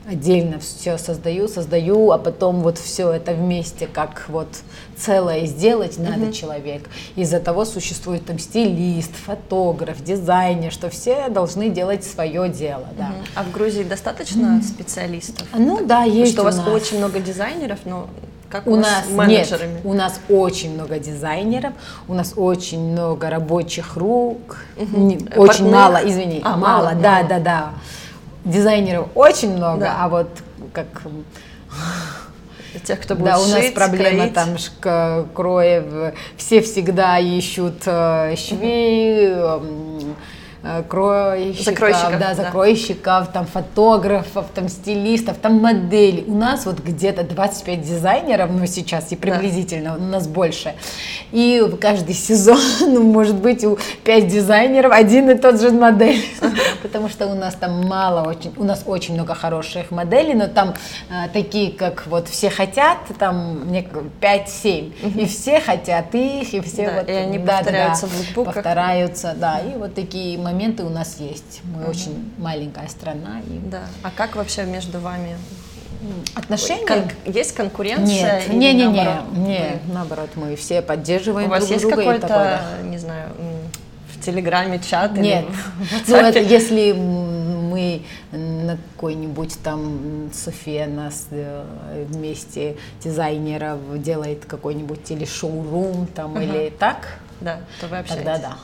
отдельно 0.08 0.60
все 0.60 0.98
создаю, 1.00 1.48
создаю, 1.48 2.12
а 2.12 2.17
потом 2.19 2.62
вот 2.62 2.78
все 2.78 3.10
это 3.12 3.34
вместе 3.34 3.88
как 3.88 4.26
вот 4.28 4.48
целое 4.95 5.45
сделать 5.48 5.98
надо 5.98 6.32
человек. 6.32 6.88
Из-за 7.15 7.39
того 7.39 7.65
существует 7.65 8.26
там 8.26 8.38
стилист, 8.38 9.12
фотограф, 9.15 10.04
дизайнер, 10.04 10.71
что 10.71 10.89
все 10.89 11.30
должны 11.30 11.69
делать 11.69 12.04
свое 12.04 12.50
дело, 12.50 12.88
да. 12.98 13.08
Мгм. 13.08 13.15
А 13.36 13.43
в 13.43 13.52
Грузии 13.52 13.84
достаточно 13.84 14.62
специалистов? 14.62 15.48
Ну 15.56 15.84
да, 15.86 16.04
есть 16.04 16.34
Что 16.34 16.41
у 16.41 16.45
вас 16.45 16.58
нас. 16.58 16.67
очень 16.67 16.98
много 17.00 17.19
дизайнеров, 17.19 17.80
но 17.86 18.08
как 18.49 18.67
у, 18.67 18.71
У 18.73 18.75
нас 18.75 19.10
менеджерами? 19.10 19.73
нет, 19.73 19.81
у 19.86 19.93
нас 19.93 20.19
очень 20.29 20.73
много 20.73 20.99
дизайнеров, 20.99 21.73
у 22.08 22.13
нас 22.13 22.34
очень 22.36 22.91
много 22.91 23.29
рабочих 23.29 23.97
рук, 23.97 24.58
не- 24.77 25.15
Э, 25.15 25.38
очень 25.38 25.47
партнеров? 25.65 25.71
мало, 25.73 25.99
извини, 26.10 26.41
А, 26.43 26.55
мало, 26.58 26.84
мало, 26.86 26.95
да, 27.01 27.12
мало. 27.15 27.27
да, 27.29 27.39
да. 27.39 27.69
Дизайнеров 28.45 29.08
очень 29.15 29.55
много, 29.55 29.79
Да. 29.81 29.95
а 29.99 30.10
вот 30.10 30.29
как 30.73 30.86
Тех, 32.84 32.99
кто 32.99 33.15
будет 33.15 33.25
да, 33.31 33.39
у 33.39 33.45
нас 33.47 33.62
шить, 33.63 33.73
проблема 33.73 34.17
кроить? 34.17 34.34
там 34.34 34.49
шка- 34.55 35.25
кроев, 35.34 36.13
все 36.36 36.62
всегда 36.62 37.17
ищут 37.19 37.84
э, 37.86 38.36
швей, 38.36 39.27
э, 39.29 39.60
кройщиков, 40.89 41.65
Закройщиков, 41.65 42.19
да, 42.19 42.30
да. 42.30 42.34
закройщиков, 42.34 43.28
там 43.32 43.45
фотографов, 43.45 44.47
там 44.54 44.67
стилистов, 44.67 45.38
там 45.38 45.60
моделей. 45.60 46.23
У 46.28 46.36
нас 46.36 46.65
вот 46.65 46.80
где-то 46.80 47.23
25 47.23 47.82
дизайнеров, 47.82 48.49
ну 48.51 48.65
сейчас 48.65 49.12
и 49.12 49.15
приблизительно, 49.15 49.95
у 49.95 49.99
нас 49.99 50.28
больше. 50.28 50.73
И 51.32 51.63
каждый 51.80 52.15
сезон, 52.15 52.60
ну, 52.82 53.04
может 53.04 53.36
быть, 53.36 53.63
у 53.63 53.78
5 54.04 54.28
дизайнеров 54.28 54.91
один 54.91 55.30
и 55.30 55.36
тот 55.36 55.62
же 55.62 55.69
модель. 55.69 56.23
Потому 56.82 57.10
что 57.10 57.28
у 57.28 57.36
нас 57.36 57.54
там 57.56 57.86
мало 57.86 58.28
очень, 58.28 58.51
у 58.58 58.63
нас 58.63 58.84
очень 58.88 59.13
много 59.13 59.36
хороших 59.36 59.91
моделей, 59.91 60.34
но 60.34 60.47
там 60.47 60.73
а, 61.12 61.28
такие, 61.30 61.71
как 61.71 62.08
вот 62.08 62.28
все 62.28 62.49
хотят, 62.49 62.97
там 63.19 63.65
мне 63.65 63.88
5-7, 64.21 65.21
и 65.21 65.25
все 65.25 65.60
хотят 65.60 66.15
их, 66.15 66.54
и 66.54 66.62
все 66.62 66.88
Да, 66.88 66.93
вот... 66.93 67.10
и 67.10 67.12
они 67.12 67.38
да, 67.38 67.45
да, 67.45 67.58
повторяются 67.58 68.08
да, 68.08 68.12
в 68.12 68.19
лукбуках. 68.19 68.54
Повторяются, 68.56 69.36
да, 69.38 69.60
и 69.60 69.78
вот 69.78 69.93
такие 69.93 70.38
моменты 70.39 70.55
у 70.84 70.89
нас 70.89 71.18
есть. 71.20 71.62
Мы 71.63 71.86
очень 71.86 72.32
маленькая 72.38 72.88
страна, 72.88 73.41
и 73.48 73.60
Да. 73.70 73.84
А 74.04 74.12
как 74.15 74.36
вообще 74.36 74.63
между 74.63 75.00
вами? 75.00 75.38
отношения... 76.36 76.86
Кон- 76.86 77.34
есть 77.34 77.54
конкуренция? 77.56 78.44
Нет, 78.48 78.50
не, 78.50 78.74
не, 78.74 78.86
не, 78.86 79.08
не, 79.48 79.80
наоборот, 79.91 80.30
мы 80.36 80.56
все 80.56 80.82
поддерживаем 80.82 81.48
У 81.48 81.52
вас 81.52 81.62
друг 81.62 81.72
есть 81.72 81.82
друга 81.84 81.98
какой-то, 81.98 82.28
такое, 82.28 82.62
да. 82.82 82.88
не 82.88 82.98
знаю, 82.98 83.30
в 84.13 84.24
Телеграме 84.24 84.80
чат 84.80 85.13
Нет. 85.18 85.46
или 85.46 85.54
Ну, 86.08 86.15
это 86.15 86.39
если 86.39 86.91
мы 86.94 88.02
на 88.32 88.78
какой-нибудь 88.94 89.58
там 89.63 90.30
София 90.34 90.88
нас 90.88 91.28
э, 91.32 92.06
вместе 92.10 92.78
дизайнеров 93.04 93.80
делает 94.02 94.46
какой-нибудь 94.46 95.04
телешоурум 95.04 96.08
там 96.08 96.39
или 96.39 96.70
так, 96.78 97.20
Да, 97.41 97.60
то 97.82 97.88
вы 97.88 97.98
общаетесь. 97.98 98.24
тогда 98.26 98.38
да. 98.38 98.58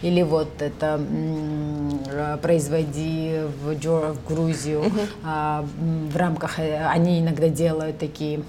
Или 0.00 0.22
вот 0.22 0.48
это 0.60 1.00
э, 2.06 2.36
производи 2.40 3.40
в, 3.62 3.70
Джор- 3.72 4.12
в 4.12 4.26
Грузию 4.28 4.84
а, 5.24 5.64
в 6.12 6.16
рамках, 6.16 6.60
э, 6.60 6.86
они 6.86 7.18
иногда 7.20 7.48
делают 7.48 7.98
такие 7.98 8.42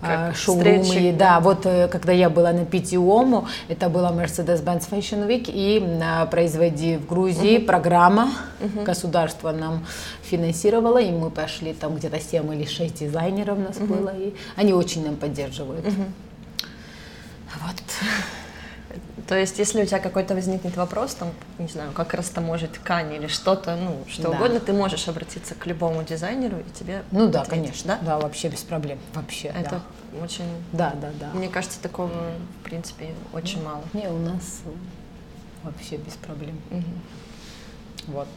а, 0.00 0.28
Как 0.28 0.36
шоурумы. 0.36 0.82
встречи, 0.82 1.12
Да, 1.12 1.38
вот 1.40 1.66
э, 1.66 1.86
когда 1.88 2.12
я 2.12 2.30
была 2.30 2.52
на 2.52 2.62
PTOM, 2.62 3.44
это 3.68 3.90
была 3.90 4.10
Mercedes-Benz 4.10 4.88
Fashion 4.90 5.28
Week, 5.28 5.50
и 5.52 5.80
на 5.80 6.24
производи 6.26 6.96
в 6.96 7.06
Грузии 7.06 7.58
программа, 7.58 8.30
государство 8.86 9.52
нам 9.52 9.84
финансировало, 10.22 10.96
и 10.98 11.10
мы 11.10 11.28
пошли, 11.30 11.74
там 11.74 11.96
где-то 11.96 12.18
7 12.18 12.54
или 12.54 12.64
6 12.64 13.00
дизайнеров 13.00 13.58
нас 13.58 13.76
было, 13.76 14.12
и 14.16 14.32
они 14.56 14.72
очень 14.72 15.04
нам 15.04 15.16
поддерживают. 15.16 15.84
Вот. 15.84 17.76
То 19.28 19.38
есть, 19.38 19.58
если 19.58 19.82
у 19.82 19.86
тебя 19.86 20.00
какой-то 20.00 20.34
возникнет 20.34 20.76
вопрос, 20.76 21.14
там, 21.14 21.30
не 21.58 21.68
знаю, 21.68 21.92
как 21.92 22.12
растаможить 22.14 22.72
ткань 22.72 23.12
или 23.14 23.28
что-то, 23.28 23.76
ну, 23.76 24.04
что 24.08 24.22
Да. 24.22 24.30
угодно, 24.30 24.60
ты 24.60 24.72
можешь 24.72 25.06
обратиться 25.08 25.54
к 25.54 25.66
любому 25.66 26.02
дизайнеру, 26.02 26.58
и 26.58 26.70
тебе 26.78 27.02
Ну 27.12 27.28
да, 27.28 27.42
ответят, 27.42 27.48
конечно, 27.64 27.98
да? 28.02 28.06
да, 28.06 28.18
вообще 28.18 28.48
без 28.48 28.60
проблем, 28.60 28.98
вообще, 29.14 29.48
Это 29.48 29.80
да. 30.12 30.22
очень... 30.24 30.44
Да, 30.72 30.94
да, 31.00 31.10
да. 31.20 31.30
Мне 31.34 31.48
кажется, 31.48 31.80
такого, 31.80 32.08
в 32.08 32.64
принципе, 32.64 33.14
очень 33.32 33.62
мало. 33.64 33.82
Не, 33.92 34.08
у 34.08 34.18
нас 34.18 34.62
вообще 35.62 35.96
без 35.96 36.14
проблем. 36.14 36.60
Мгм. 36.70 37.00
Вот. 38.08 38.28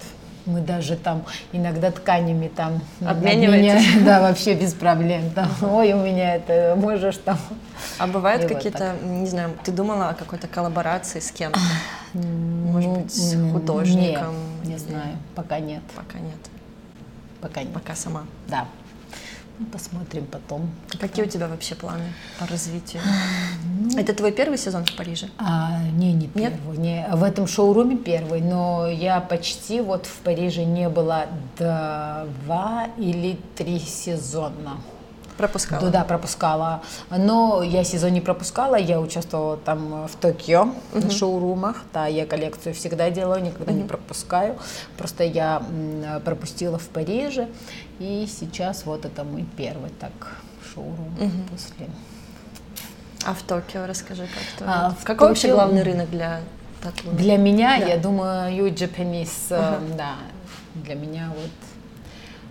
Мы 0.45 0.61
даже 0.61 0.95
там 0.95 1.23
иногда 1.53 1.89
тканями 1.89 2.47
там 2.49 2.79
Обмениваетесь? 3.03 3.95
обменя- 3.95 4.03
Да, 4.05 4.21
вообще 4.21 4.53
без 4.53 4.73
проблем. 4.73 5.31
Там, 5.31 5.49
Ой, 5.63 5.93
у 5.93 5.97
меня 5.97 6.35
это, 6.35 6.75
можешь 6.79 7.17
там. 7.17 7.37
А 7.97 8.05
бывают 8.05 8.43
И 8.43 8.47
вот 8.47 8.53
какие-то, 8.55 8.93
не 9.03 9.25
знаю, 9.25 9.53
ты 9.63 9.71
думала 9.71 10.09
о 10.09 10.13
какой-то 10.13 10.47
коллаборации 10.47 11.19
с 11.19 11.31
кем-то? 11.31 11.59
Может 12.13 12.89
Ну, 12.89 12.95
быть, 13.01 13.13
с 13.15 13.51
художником? 13.51 14.35
Нет, 14.63 14.65
не 14.65 14.77
знаю, 14.77 15.17
пока 15.33 15.59
нет, 15.59 15.81
Пока 15.95 16.19
нет. 16.19 16.35
пока 17.41 17.61
нет. 17.63 17.73
Пока 17.73 17.95
сама. 17.95 18.23
Да. 18.47 18.65
Ну, 19.57 19.65
Посмотрим 19.67 20.25
потом. 20.25 20.69
Какие 20.99 21.25
у 21.25 21.29
тебя 21.29 21.47
вообще 21.47 21.75
планы 21.75 22.13
по 22.39 22.45
развитию? 22.45 23.01
Это 23.97 24.13
твой 24.13 24.31
первый 24.31 24.57
сезон 24.57 24.83
в 24.85 24.95
Париже? 24.95 25.29
А, 25.37 25.81
не, 25.93 26.13
не 26.13 26.29
Нет? 26.35 26.53
первый. 26.53 26.77
Не, 26.77 27.07
в 27.11 27.23
этом 27.23 27.47
шоуруме 27.47 27.95
первый, 27.97 28.41
но 28.41 28.87
я 28.87 29.21
почти 29.21 29.79
вот 29.79 30.07
в 30.07 30.17
Париже 30.19 30.65
не 30.65 30.89
была 30.89 31.27
два 31.57 32.87
или 32.97 33.37
три 33.55 33.79
сезона. 33.79 34.77
Пропускала? 35.37 35.81
Ну 35.81 35.91
да, 35.91 36.03
пропускала. 36.05 36.81
Но 37.09 37.61
я 37.61 37.83
сезон 37.83 38.13
не 38.13 38.21
пропускала, 38.21 38.75
я 38.75 38.99
участвовала 39.01 39.57
там 39.57 40.07
в 40.07 40.15
Токио 40.15 40.69
на 40.93 41.09
шоурумах. 41.09 41.83
Да, 41.93 42.05
я 42.07 42.25
коллекцию 42.25 42.73
всегда 42.73 43.09
делаю, 43.09 43.41
никогда 43.43 43.73
не 43.73 43.83
пропускаю. 43.83 44.57
Просто 44.97 45.23
я 45.25 45.61
пропустила 46.23 46.77
в 46.77 46.87
Париже. 46.87 47.49
И 47.99 48.27
сейчас 48.31 48.85
вот 48.85 49.05
это 49.05 49.23
мой 49.23 49.45
первый 49.57 49.89
так 49.99 50.11
шоурум 50.73 51.15
после. 51.51 51.87
А 53.25 53.33
в 53.33 53.41
Токио 53.43 53.85
расскажи, 53.87 54.23
как 54.27 54.59
то. 54.59 54.65
А, 54.67 54.89
в 54.99 55.03
Какой 55.03 55.29
вообще 55.29 55.47
Токио- 55.47 55.55
главный 55.55 55.83
рынок 55.83 56.09
для 56.11 56.41
тату? 56.81 57.09
Для 57.11 57.37
меня, 57.37 57.79
Да. 57.79 57.85
я 57.87 57.97
думаю, 57.97 58.67
Japanese, 58.71 59.47
э, 59.49 59.79
да, 59.97 60.13
для 60.75 60.95
меня 60.95 61.31
вот 61.35 61.49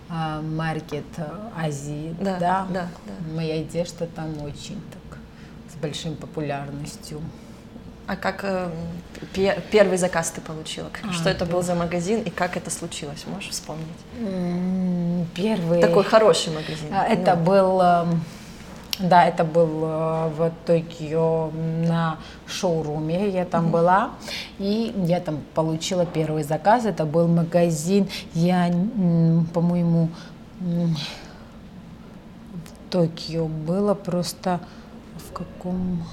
маркет 0.09 1.03
э, 1.17 1.25
Азии, 1.57 2.15
Да, 2.19 2.37
да, 2.39 2.67
да, 2.69 2.87
да. 3.05 3.33
моя 3.35 3.55
одежда 3.61 4.05
там 4.07 4.41
очень 4.43 4.81
так 4.91 5.17
с 5.71 5.75
большой 5.81 6.11
популярностью. 6.11 7.21
А 8.07 8.15
как 8.15 8.41
э, 8.43 8.69
пе- 9.33 9.59
первый 9.71 9.97
заказ 9.97 10.29
ты 10.29 10.39
получила? 10.41 10.89
Как- 10.89 11.09
А, 11.09 11.13
Что 11.13 11.29
это 11.29 11.45
был 11.45 11.63
за 11.63 11.73
магазин 11.73 12.21
и 12.21 12.29
как 12.29 12.55
это 12.55 12.69
случилось? 12.69 13.25
Можешь 13.25 13.49
вспомнить? 13.49 13.87
Первый. 15.33 15.81
Такой 15.81 16.03
хороший 16.03 16.53
магазин. 16.53 16.87
А, 16.93 17.05
Это 17.07 17.35
Ну, 17.35 17.43
был, 17.43 17.81
эм, 17.81 18.23
да, 18.99 19.25
это 19.25 19.43
был 19.43 19.83
э, 19.83 20.29
в 20.29 20.51
Токио 20.65 21.51
на 21.87 22.17
шоуруме, 22.47 23.29
я 23.29 23.45
там 23.45 23.71
была, 23.71 24.11
и 24.57 24.93
я 25.05 25.19
там 25.19 25.41
получила 25.53 26.05
первый 26.05 26.43
заказ, 26.43 26.85
это 26.85 27.05
был 27.05 27.27
магазин, 27.27 28.07
я, 28.33 28.71
по-моему, 29.53 30.09
в 30.59 30.95
Токио 32.89 33.47
было 33.47 33.93
просто 33.93 34.59
в 35.17 35.33
каком 35.33 36.03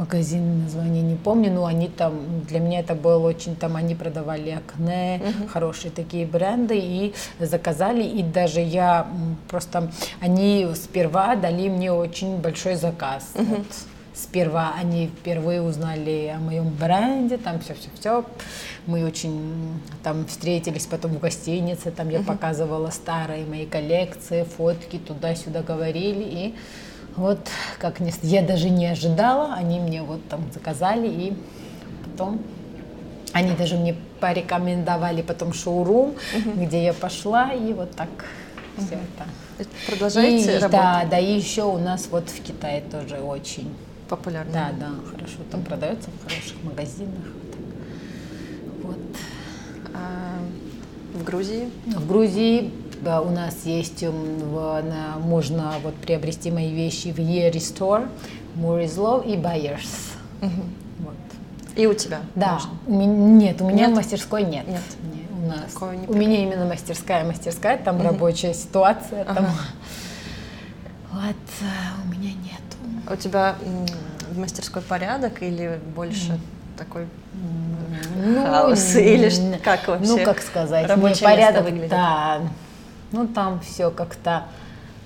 магазин 0.00 0.64
название 0.64 1.02
не 1.02 1.16
помню, 1.16 1.52
но 1.52 1.66
они 1.66 1.88
там, 1.88 2.42
для 2.48 2.58
меня 2.58 2.80
это 2.80 2.94
было 2.94 3.18
очень, 3.18 3.54
там 3.54 3.76
они 3.76 3.94
продавали 3.94 4.50
акне, 4.50 5.22
хорошие 5.48 5.90
такие 5.90 6.26
бренды, 6.26 6.78
и 6.78 7.14
заказали, 7.38 8.02
и 8.02 8.22
даже 8.22 8.60
я 8.60 9.06
просто, 9.48 9.90
они 10.20 10.66
сперва 10.74 11.36
дали 11.36 11.68
мне 11.68 11.92
очень 11.92 12.38
большой 12.38 12.74
заказ. 12.74 13.30
Вот. 13.34 13.66
Сперва 14.12 14.74
они 14.78 15.06
впервые 15.06 15.62
узнали 15.62 16.34
о 16.36 16.40
моем 16.40 16.68
бренде, 16.68 17.38
там 17.38 17.60
все-все-все. 17.60 18.24
Мы 18.86 19.06
очень 19.06 19.80
там 20.02 20.26
встретились 20.26 20.84
потом 20.86 21.12
в 21.12 21.20
гостинице, 21.20 21.90
там 21.90 22.10
я 22.10 22.20
показывала 22.20 22.90
старые 22.90 23.46
мои 23.46 23.66
коллекции, 23.66 24.42
фотки, 24.42 24.98
туда-сюда 24.98 25.62
говорили, 25.62 26.22
и 26.22 26.54
вот 27.20 27.38
как 27.78 28.00
не, 28.00 28.12
я 28.22 28.42
даже 28.42 28.70
не 28.70 28.86
ожидала, 28.86 29.54
они 29.54 29.78
мне 29.78 30.02
вот 30.02 30.26
там 30.28 30.40
заказали, 30.52 31.06
и 31.06 31.36
потом 32.04 32.40
они 33.32 33.52
даже 33.54 33.76
мне 33.76 33.94
порекомендовали 34.20 35.22
потом 35.22 35.52
шоурум, 35.52 36.14
где 36.56 36.82
я 36.82 36.92
пошла, 36.94 37.52
и 37.52 37.72
вот 37.74 37.90
так 37.92 38.08
все 38.78 38.94
это. 38.94 39.68
Продолжаете 39.86 40.44
И, 40.44 40.58
работать? 40.58 40.70
да, 40.70 41.04
да, 41.10 41.18
и 41.18 41.36
еще 41.36 41.64
у 41.64 41.76
нас 41.78 42.08
вот 42.10 42.30
в 42.30 42.42
Китае 42.42 42.82
тоже 42.90 43.16
очень, 43.18 43.70
Популярно. 44.08 44.50
да, 44.52 44.70
да, 44.80 44.90
хорошо, 45.10 45.36
там 45.50 45.62
продается 45.62 46.08
в 46.10 46.22
хороших 46.24 46.56
магазинах. 46.64 47.26
Вот. 48.82 48.96
А, 49.94 50.38
в 51.12 51.22
Грузии? 51.22 51.68
В 51.84 52.08
Грузии 52.08 52.70
у 53.02 53.30
нас 53.30 53.54
есть, 53.64 54.02
м, 54.02 54.12
в- 54.40 54.82
на- 54.82 55.18
можно 55.18 55.74
вот 55.82 55.94
приобрести 55.94 56.50
мои 56.50 56.72
вещи 56.72 57.08
в 57.08 57.18
Year 57.18 57.52
Store, 57.54 58.08
Moore's 58.56 58.96
Law 58.96 59.24
и 59.26 59.36
Buyers. 59.36 59.88
Вот. 60.40 61.14
И 61.76 61.86
у 61.86 61.94
тебя? 61.94 62.20
Да, 62.34 62.60
можно. 62.86 63.04
нет, 63.38 63.60
у 63.62 63.68
меня 63.68 63.86
Нет? 63.86 63.92
в 63.92 63.94
мастерской 63.96 64.42
нет. 64.42 64.66
Нет. 64.68 64.82
Не, 65.14 65.44
у 65.44 65.48
нас. 65.48 65.72
Такое 65.72 65.96
не 65.96 66.06
у 66.06 66.14
меня 66.14 66.42
именно 66.42 66.66
мастерская, 66.66 67.24
мастерская, 67.24 67.78
там 67.78 68.02
рабочая 68.02 68.52
ситуация, 68.54 69.24
там. 69.24 69.46
Вот, 71.12 71.36
а, 71.62 72.02
у 72.04 72.08
меня 72.12 72.32
нету. 72.34 72.76
А 73.08 73.14
У 73.14 73.16
тебя 73.16 73.56
в 74.30 74.38
мастерской 74.38 74.82
порядок 74.82 75.42
или 75.42 75.80
больше 75.96 76.38
такой 76.76 77.06
Ну, 78.24 78.44
хаос? 78.46 78.94
Или 78.96 79.56
как 79.58 79.88
вообще 79.88 80.06
Ну, 80.08 80.24
как 80.24 80.40
сказать, 80.40 80.86
рабочее 80.88 81.20
не 81.28 81.34
порядок, 81.34 81.64
выглядит? 81.64 81.90
да. 81.90 82.40
Ну, 83.12 83.26
там 83.26 83.60
все 83.60 83.90
как-то 83.90 84.44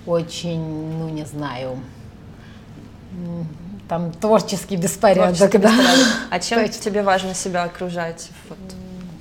очень, 0.06 0.60
ну, 0.98 1.08
не 1.08 1.24
знаю, 1.24 1.78
там 3.88 4.12
творческий 4.12 4.76
беспорядок, 4.76 5.36
Творческий 5.36 5.58
да. 5.58 5.68
беспорядок. 5.70 6.06
А 6.30 6.40
чем 6.40 6.60
Точно. 6.66 6.82
тебе 6.82 7.02
важно 7.02 7.34
себя 7.34 7.64
окружать 7.64 8.28
вот, 8.48 8.58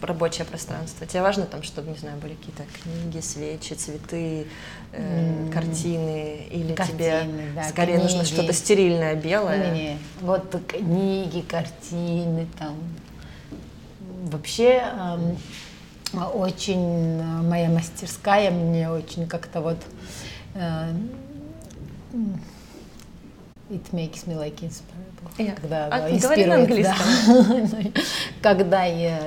в 0.01 0.05
рабочее 0.05 0.45
пространство? 0.45 1.05
Тебе 1.05 1.21
важно 1.21 1.45
там, 1.45 1.63
чтобы, 1.63 1.91
не 1.91 1.97
знаю, 1.97 2.17
были 2.17 2.33
какие-то 2.35 2.63
книги, 2.81 3.19
свечи, 3.21 3.73
цветы, 3.73 4.47
э, 4.93 5.49
картины? 5.53 6.47
Или 6.49 6.73
тебе 6.73 6.75
Картины, 6.75 7.43
да, 7.55 7.63
скорее 7.69 7.97
нужно 7.99 8.21
книги. 8.23 8.33
что-то 8.33 8.53
стерильное, 8.53 9.15
белое? 9.15 9.73
Не-не-не. 9.73 9.97
Вот 10.21 10.55
книги, 10.67 11.41
картины, 11.41 12.47
там. 12.57 12.75
Вообще 14.31 14.81
эм, 14.97 15.37
очень 16.21 17.19
э, 17.19 17.41
моя 17.41 17.69
мастерская 17.69 18.51
мне 18.51 18.89
очень 18.89 19.27
как-то 19.27 19.61
вот 19.61 19.77
э, 20.55 20.93
it 23.69 23.91
makes 23.91 24.25
me 24.27 24.35
like 24.35 24.59
inspirable. 24.61 25.55
Когда 25.55 25.87
А, 25.87 26.09
да, 26.09 26.17
говори 26.17 26.45
на 26.45 26.65
да. 26.65 26.95
Когда 28.41 28.83
я 28.83 29.19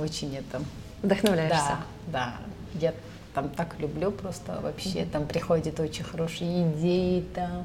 очень 0.00 0.36
это 0.36 0.62
Вдохновляешься? 1.02 1.78
да, 2.06 2.34
да. 2.34 2.34
Я 2.74 2.94
там 3.34 3.48
так 3.50 3.78
люблю 3.78 4.10
просто 4.10 4.58
вообще. 4.62 5.04
Там 5.04 5.26
приходят 5.26 5.78
очень 5.80 6.04
хорошие 6.04 6.70
идеи, 6.70 7.24
там. 7.34 7.64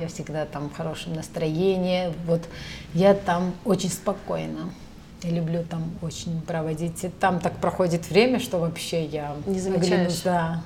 Я 0.00 0.08
всегда 0.08 0.46
там 0.46 0.70
в 0.70 0.76
хорошем 0.76 1.14
настроении. 1.14 2.12
Вот 2.26 2.42
я 2.94 3.14
там 3.14 3.54
очень 3.64 3.90
спокойно. 3.90 4.70
Я 5.24 5.30
люблю 5.30 5.64
там 5.68 5.82
очень 6.02 6.40
проводить. 6.42 7.02
И 7.04 7.08
там 7.08 7.40
так 7.40 7.56
проходит 7.56 8.08
время, 8.10 8.38
что 8.40 8.58
вообще 8.58 9.04
я 9.06 9.34
Не 9.46 9.58
замечаешь? 9.58 10.20
Да. 10.22 10.62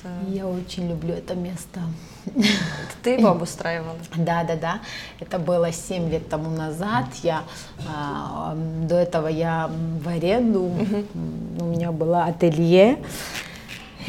Это- 0.00 0.32
Я 0.32 0.46
очень 0.46 0.88
люблю 0.88 1.14
это 1.14 1.34
место. 1.34 1.80
Это 2.26 2.96
ты 3.02 3.10
его 3.10 3.28
обустраивала? 3.28 3.96
Да, 4.16 4.42
да, 4.44 4.56
да. 4.56 4.80
Это 5.20 5.38
было 5.38 5.70
7 5.72 6.10
лет 6.10 6.28
тому 6.28 6.50
назад. 6.50 7.06
Я 7.22 7.44
а, 7.88 8.56
до 8.88 8.96
этого 8.96 9.28
я 9.28 9.70
в 10.02 10.08
аренду. 10.08 10.70
У 11.60 11.64
меня 11.64 11.92
было 11.92 12.24
ателье. 12.24 12.98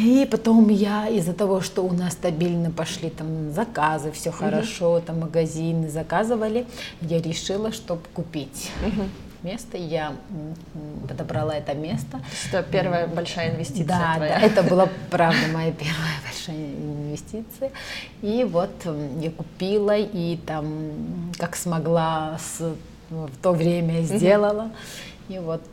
И 0.01 0.25
потом 0.25 0.69
я 0.69 1.07
из-за 1.09 1.33
того, 1.33 1.61
что 1.61 1.83
у 1.83 1.91
нас 1.93 2.13
стабильно 2.13 2.71
пошли 2.71 3.09
там 3.09 3.51
заказы, 3.51 4.11
все 4.11 4.31
хорошо, 4.31 4.99
там 4.99 5.19
магазины 5.19 5.89
заказывали, 5.89 6.65
я 7.01 7.21
решила, 7.21 7.71
чтобы 7.71 8.01
купить 8.13 8.71
место. 9.43 9.77
Я 9.77 10.13
подобрала 11.07 11.53
это 11.55 11.73
место. 11.73 12.19
Это 12.51 12.63
первая 12.63 13.05
большая 13.07 13.53
инвестиция 13.53 13.85
Да, 13.87 14.15
твоя. 14.15 14.39
да, 14.39 14.45
это 14.45 14.63
была, 14.63 14.89
правда, 15.09 15.39
моя 15.53 15.71
первая 15.71 16.15
большая 16.23 16.55
инвестиция. 16.57 17.71
И 18.21 18.43
вот 18.43 18.71
я 19.19 19.29
купила 19.31 19.97
и 19.97 20.37
там, 20.45 20.65
как 21.37 21.55
смогла, 21.55 22.37
с- 22.39 22.75
в 23.09 23.29
то 23.41 23.51
время 23.51 24.01
сделала. 24.03 24.71
И 25.29 25.37
вот 25.39 25.63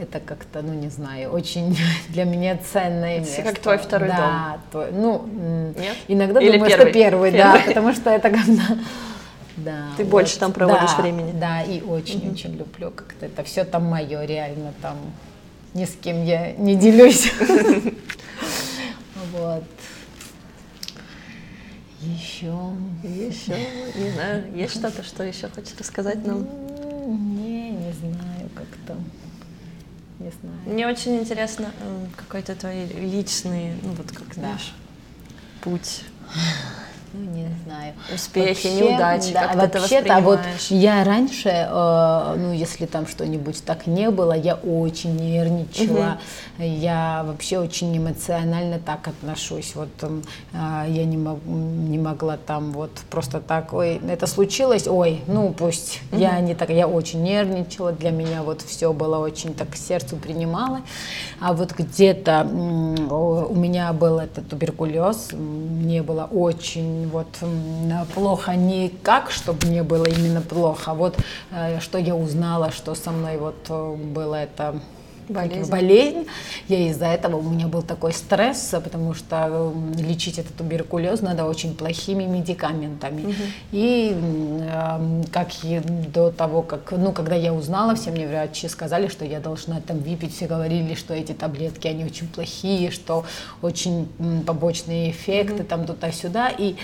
это 0.00 0.20
как-то, 0.20 0.62
ну 0.62 0.72
не 0.74 0.88
знаю, 0.88 1.30
очень 1.30 1.76
для 2.08 2.24
меня 2.24 2.56
ценное 2.58 3.18
место. 3.20 3.42
как 3.42 3.58
твой 3.58 3.78
второй 3.78 4.08
да, 4.08 4.58
твой- 4.70 4.92
ну, 4.92 5.22
м, 5.24 5.72
Нет? 5.72 5.96
иногда 6.08 6.40
Или 6.40 6.52
думаю, 6.52 6.70
первый? 6.70 6.84
что 6.84 6.92
первый, 6.92 7.32
Первый. 7.32 7.58
да, 7.60 7.66
потому 7.66 7.92
что 7.92 8.10
это 8.10 8.30
когда... 8.30 8.62
Да, 9.56 9.88
Ты 9.96 10.04
больше 10.04 10.38
там 10.38 10.52
проводишь 10.52 10.92
да, 10.96 11.02
времени. 11.02 11.32
Да, 11.32 11.62
и 11.62 11.80
очень-очень 11.82 12.56
люблю 12.56 12.92
как-то 12.92 13.26
это 13.26 13.42
все 13.42 13.64
там 13.64 13.86
мое, 13.86 14.24
реально 14.24 14.72
там 14.80 14.96
ни 15.74 15.84
с 15.84 15.96
кем 16.00 16.24
я 16.24 16.52
не 16.52 16.76
делюсь. 16.76 17.32
Вот. 19.32 19.64
Еще. 22.00 22.54
Еще, 23.02 23.56
не 23.96 24.10
знаю, 24.12 24.44
есть 24.54 24.74
что-то, 24.74 25.02
что 25.02 25.24
еще 25.24 25.48
хочешь 25.48 25.74
рассказать 25.78 26.24
нам? 26.24 26.46
Не, 27.36 27.70
не 27.70 27.92
знаю, 27.92 28.48
как-то. 28.54 28.94
Не 30.18 30.30
знаю. 30.30 30.56
Мне 30.66 30.86
очень 30.88 31.16
интересно 31.16 31.70
э, 31.80 32.06
какой-то 32.16 32.54
твой 32.56 32.86
личный, 32.86 33.74
ну 33.82 33.92
вот 33.92 34.10
как 34.10 34.34
знаешь, 34.34 34.74
путь, 35.60 36.02
Ну, 37.12 37.30
не 37.30 37.46
знаю. 37.64 37.94
успехи, 38.14 38.66
неудачи, 38.66 39.32
как 39.32 39.52
ты 39.52 39.58
это 39.66 39.80
вообще-то, 39.80 40.20
вот 40.20 40.40
я 40.70 41.04
раньше, 41.04 41.48
э, 41.48 42.34
ну, 42.36 42.52
если 42.52 42.86
там 42.86 43.06
что-нибудь 43.06 43.64
так 43.64 43.86
не 43.86 44.10
было, 44.10 44.32
я 44.34 44.54
очень 44.56 45.16
нервничала, 45.16 46.18
я 46.58 47.24
вообще 47.26 47.58
очень 47.58 47.96
эмоционально 47.96 48.78
так 48.78 49.08
отношусь, 49.08 49.74
вот 49.74 49.88
э, 50.02 50.20
я 50.88 51.04
не, 51.04 51.16
мог- 51.16 51.44
не 51.46 51.98
могла 51.98 52.36
там 52.36 52.72
вот 52.72 52.90
просто 53.10 53.40
так, 53.40 53.72
ой, 53.72 54.00
это 54.08 54.26
случилось, 54.26 54.86
ой, 54.86 55.22
ну, 55.26 55.52
пусть, 55.56 56.00
я 56.12 56.38
не 56.40 56.54
так, 56.54 56.70
я 56.70 56.86
очень 56.86 57.22
нервничала, 57.22 57.92
для 57.92 58.10
меня 58.10 58.42
вот 58.42 58.60
все 58.62 58.92
было 58.92 59.18
очень 59.18 59.54
так 59.54 59.70
к 59.70 59.76
сердцу 59.76 60.16
принимала, 60.16 60.82
а 61.40 61.52
вот 61.52 61.72
где-то 61.72 62.46
у 62.50 63.54
меня 63.54 63.92
был 63.92 64.18
этот 64.18 64.48
туберкулез, 64.48 65.30
мне 65.32 66.02
было 66.02 66.24
очень 66.30 66.97
вот 67.06 67.28
плохо 68.14 68.54
не 68.54 68.88
как, 68.88 69.30
чтобы 69.30 69.66
мне 69.66 69.82
было 69.82 70.04
именно 70.04 70.40
плохо, 70.40 70.90
а 70.90 70.94
вот 70.94 71.16
э, 71.50 71.80
что 71.80 71.98
я 71.98 72.14
узнала, 72.14 72.70
что 72.70 72.94
со 72.94 73.10
мной 73.10 73.36
вот 73.38 73.66
э, 73.68 73.94
было 73.94 74.34
это 74.34 74.80
Болезнь. 75.28 75.70
болезнь. 75.70 76.26
Я 76.68 76.88
из-за 76.88 77.06
этого 77.06 77.36
у 77.36 77.42
меня 77.42 77.66
был 77.66 77.82
такой 77.82 78.12
стресс, 78.12 78.70
потому 78.82 79.14
что 79.14 79.36
м, 79.36 79.92
лечить 79.96 80.38
этот 80.38 80.56
туберкулез 80.56 81.20
надо 81.20 81.44
очень 81.44 81.74
плохими 81.74 82.24
медикаментами. 82.24 83.34
И 83.72 84.12
м, 84.14 84.62
эм, 84.62 85.24
как 85.30 85.48
и 85.64 85.80
до 85.80 86.30
того, 86.30 86.62
как, 86.62 86.92
ну, 86.92 87.12
когда 87.12 87.34
я 87.34 87.52
узнала, 87.52 87.94
все 87.94 88.10
мне 88.10 88.26
врачи 88.26 88.68
сказали, 88.68 89.08
что 89.08 89.24
я 89.24 89.40
должна 89.40 89.80
там 89.80 89.98
выпить, 89.98 90.34
все 90.34 90.46
говорили, 90.46 90.94
что 90.94 91.14
эти 91.14 91.32
таблетки, 91.32 91.86
они 91.88 92.04
очень 92.04 92.28
плохие, 92.28 92.90
что 92.90 93.24
очень 93.62 94.08
м, 94.18 94.42
побочные 94.42 95.10
эффекты, 95.10 95.62
там 95.64 95.86
туда-сюда. 95.86 96.48
И 96.56 96.76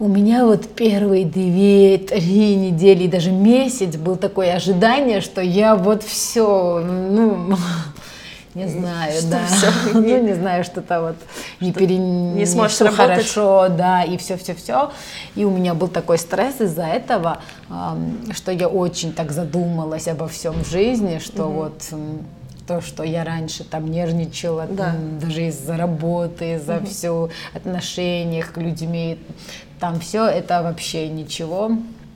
у 0.00 0.08
меня 0.08 0.46
вот 0.46 0.66
первые 0.74 1.26
две-три 1.26 2.56
недели, 2.56 3.04
и 3.04 3.08
даже 3.08 3.30
месяц 3.30 3.96
был 3.96 4.16
такое 4.16 4.54
ожидание, 4.54 5.20
что 5.20 5.42
я 5.42 5.76
вот 5.76 6.02
все, 6.02 6.80
ну, 6.80 7.54
не 8.54 8.66
знаю, 8.66 9.12
Что 9.12 9.30
да, 9.30 9.46
всё? 9.46 9.66
ну, 10.00 10.22
не 10.22 10.32
знаю, 10.32 10.64
что-то 10.64 11.02
вот 11.02 11.16
не, 11.60 11.70
пере... 11.74 11.98
не 11.98 12.46
сможешь 12.46 12.80
работать? 12.80 13.08
хорошо, 13.08 13.68
да, 13.68 14.02
и 14.02 14.16
все-все-все. 14.16 14.90
И 15.34 15.44
у 15.44 15.50
меня 15.50 15.74
был 15.74 15.88
такой 15.88 16.16
стресс 16.16 16.62
из-за 16.62 16.84
этого, 16.84 17.42
что 18.32 18.52
я 18.52 18.68
очень 18.68 19.12
так 19.12 19.32
задумалась 19.32 20.08
обо 20.08 20.28
всем 20.28 20.64
в 20.64 20.70
жизни, 20.70 21.18
что 21.18 21.44
вот 21.44 21.82
м, 21.92 22.24
то, 22.70 22.80
что 22.80 23.02
я 23.02 23.24
раньше 23.24 23.64
там 23.64 23.90
нервничала, 23.90 24.66
Да. 24.70 24.94
м, 24.94 25.18
даже 25.18 25.46
из-за 25.48 25.76
работы, 25.76 26.52
из-за 26.54 26.80
все 26.84 27.28
отношениях 27.52 28.52
к 28.52 28.58
людьми, 28.58 29.18
там 29.80 29.98
все 29.98 30.26
это 30.26 30.62
вообще 30.62 31.08
ничего. 31.08 31.72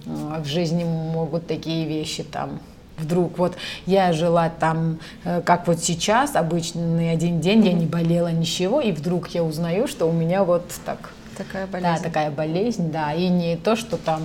А 0.07 0.40
В 0.40 0.47
жизни 0.47 0.85
могут 0.85 1.49
такие 1.49 1.87
вещи 1.87 2.23
там 2.23 2.61
вдруг 2.97 3.37
вот 3.38 3.57
я 3.87 4.12
жила 4.12 4.49
там, 4.49 4.99
э, 5.25 5.40
как 5.45 5.67
вот 5.67 5.81
сейчас, 5.81 6.37
обычный 6.37 7.11
один 7.11 7.40
день, 7.40 7.67
я 7.67 7.73
не 7.73 7.87
болела 7.87 8.31
ничего, 8.31 8.81
и 8.81 8.93
вдруг 8.93 9.27
я 9.35 9.43
узнаю, 9.43 9.88
что 9.88 10.07
у 10.09 10.12
меня 10.12 10.45
вот 10.45 10.62
так, 10.87 11.11
Такая 11.37 11.67
болезнь. 11.67 11.97
да, 11.97 12.01
такая 12.01 12.31
болезнь, 12.31 12.93
да, 12.93 13.12
и 13.12 13.27
не 13.29 13.57
то, 13.57 13.75
что 13.75 13.97
там 13.97 14.23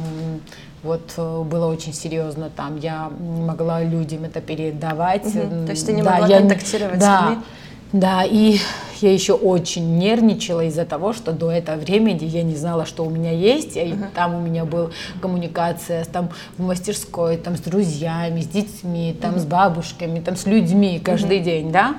вот 0.84 1.14
э, 1.18 1.44
было 1.44 1.68
очень 1.68 1.94
серьезно, 1.94 2.50
там 2.56 2.78
я 2.78 3.12
могла 3.20 3.84
людям 3.84 4.24
это 4.24 4.42
передавать. 4.42 5.26
М, 5.36 5.66
То 5.66 5.72
есть 5.72 5.86
ты 5.86 5.94
не 5.94 6.04
да, 6.04 6.12
могла 6.12 6.28
я 6.28 6.40
контактировать 6.40 7.02
с 7.02 7.06
да, 7.06 7.22
людьми? 7.30 7.44
Да, 7.92 8.24
и 8.24 8.60
я 9.02 9.12
еще 9.12 9.34
очень 9.34 9.98
нервничала 9.98 10.66
из-за 10.66 10.86
того, 10.86 11.14
что 11.14 11.32
до 11.32 11.52
этого 11.52 11.78
времени 11.78 12.26
я 12.26 12.44
не 12.44 12.56
знала, 12.56 12.86
что 12.86 13.04
у 13.04 13.10
меня 13.10 13.32
есть. 13.32 13.76
И 13.76 13.96
там 14.14 14.36
у 14.36 14.42
меня 14.42 14.66
была 14.66 14.92
коммуникация 15.22 16.06
там, 16.06 16.30
в 16.58 16.64
мастерской, 16.64 17.38
там, 17.38 17.58
с 17.58 17.62
друзьями, 17.62 18.42
с 18.42 18.48
детьми, 18.48 19.18
там, 19.20 19.40
с 19.40 19.46
бабушками, 19.46 20.20
там, 20.20 20.36
с 20.36 20.46
людьми 20.46 21.02
каждый 21.04 21.40
день, 21.40 21.72
да. 21.72 21.96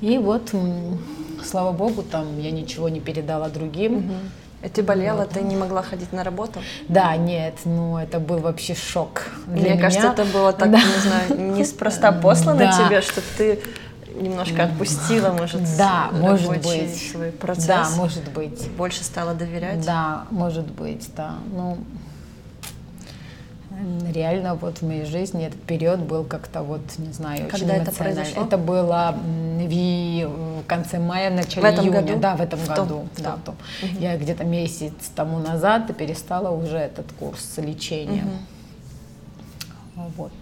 И 0.00 0.18
вот, 0.18 0.52
слава 1.44 1.72
богу, 1.72 2.02
там 2.02 2.26
я 2.40 2.50
ничего 2.50 2.88
не 2.88 3.00
передала 3.00 3.48
другим. 3.48 4.10
И 4.62 4.68
ты 4.68 4.82
болела, 4.82 5.24
ты 5.24 5.40
не 5.40 5.54
могла 5.56 5.82
ходить 5.82 6.12
на 6.12 6.24
работу? 6.24 6.60
Да, 6.88 7.16
нет, 7.16 7.54
ну 7.64 7.96
это 7.96 8.18
был 8.18 8.38
вообще 8.38 8.74
шок. 8.74 9.22
для 9.46 9.54
Мне 9.60 9.70
меня. 9.72 9.80
кажется, 9.80 10.08
это 10.08 10.24
было 10.24 10.52
так, 10.52 10.70
Да. 10.70 10.78
не 10.78 11.00
знаю, 11.00 11.52
неспроста 11.56 12.10
послано 12.10 12.58
Да. 12.58 12.72
тебе, 12.86 13.00
что 13.00 13.20
ты 13.36 13.60
немножко 14.20 14.64
отпустила, 14.64 15.30
может, 15.30 15.60
Да, 15.76 16.08
может 16.12 16.60
быть. 16.64 17.10
свой 17.12 17.30
процесс. 17.30 17.66
Да, 17.66 17.88
может 17.96 18.28
быть. 18.32 18.68
Больше 18.72 19.04
стала 19.04 19.32
доверять. 19.34 19.84
Да, 19.86 20.24
может 20.30 20.66
быть, 20.66 21.08
да. 21.16 21.34
Ну, 21.52 21.78
реально 24.12 24.54
вот 24.54 24.78
в 24.78 24.82
моей 24.86 25.04
жизни 25.04 25.46
этот 25.46 25.60
период 25.62 26.00
был 26.00 26.24
как-то 26.24 26.62
вот, 26.62 26.80
не 26.98 27.12
знаю, 27.12 27.46
очень 27.46 27.50
Когда 27.58 27.74
это 27.74 27.84
эмоциональный. 27.90 28.16
произошло? 28.24 28.44
Это 28.44 28.58
было 28.58 29.14
в, 29.58 30.62
конце 30.66 30.98
мая, 30.98 31.30
начале 31.30 31.62
В 31.62 31.64
этом 31.64 31.84
июня. 31.84 32.02
году? 32.02 32.18
Да, 32.20 32.36
в 32.36 32.40
этом 32.40 32.58
В 32.58 32.66
том- 32.66 32.76
году. 32.76 33.08
в 33.14 33.20
да, 33.22 33.30
том. 33.44 33.56
в 33.56 33.80
том. 33.80 33.90
Я 34.00 34.16
где-то 34.16 34.44
месяц 34.44 34.92
тому 35.14 35.38
назад 35.38 35.94
перестала 35.96 36.50
уже 36.50 36.76
этот 36.78 37.06
курс 37.18 37.54
лечения. 37.58 38.24
Вот. 40.16 40.32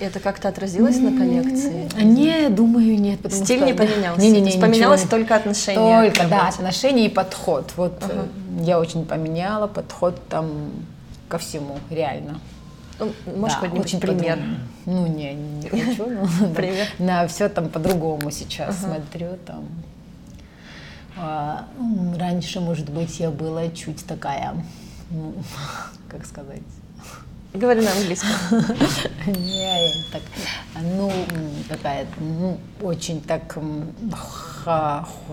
И 0.00 0.04
это 0.04 0.18
как-то 0.18 0.48
отразилось 0.48 0.98
на 0.98 1.16
коллекции? 1.16 1.88
Не, 2.02 2.48
думаю, 2.48 3.00
нет. 3.00 3.20
потому 3.20 3.44
Стиль 3.44 3.58
что- 3.58 3.66
не 3.66 3.74
поменялся? 3.74 4.20
Не, 4.20 4.28
не, 4.28 4.34
То 4.34 4.40
не, 4.40 4.46
есть 4.46 4.60
поменялось 4.60 5.02
ничего 5.02 5.18
только 5.18 5.36
отношение 5.36 6.10
Только, 6.10 6.28
да, 6.28 6.38
работе? 6.40 6.56
отношение 6.58 7.06
и 7.06 7.08
подход. 7.08 7.72
Вот 7.76 8.02
э, 8.08 8.26
я 8.62 8.80
очень 8.80 9.04
поменяла 9.04 9.68
подход 9.68 10.16
там 10.28 10.70
ко 11.28 11.38
всему, 11.38 11.78
реально. 11.90 12.40
Ну, 12.98 13.12
можешь 13.36 13.58
Да, 13.60 13.68
очень 13.80 14.00
пример? 14.00 14.36
по-другому. 14.36 14.58
Ну, 14.86 15.06
не, 15.06 15.34
не 15.34 15.68
хочу. 15.68 16.06
но. 16.08 16.54
Пример. 16.54 16.86
На 16.98 17.26
все 17.26 17.48
там 17.48 17.68
по-другому 17.68 18.30
сейчас 18.30 18.78
смотрю. 18.80 19.36
Там. 19.46 19.64
А, 21.16 21.66
м, 21.78 22.16
раньше, 22.18 22.60
может 22.60 22.90
быть, 22.90 23.18
я 23.20 23.30
была 23.30 23.68
чуть 23.70 24.04
такая, 24.06 24.54
ну, 25.10 25.34
как 26.08 26.24
сказать, 26.26 26.62
Говори 27.52 27.82
на 27.82 27.92
английском. 27.92 28.30
не, 29.26 29.92
так, 30.10 30.22
ну, 30.82 31.12
такая, 31.68 32.04
ну, 32.18 32.58
очень 32.82 33.20
так 33.20 33.56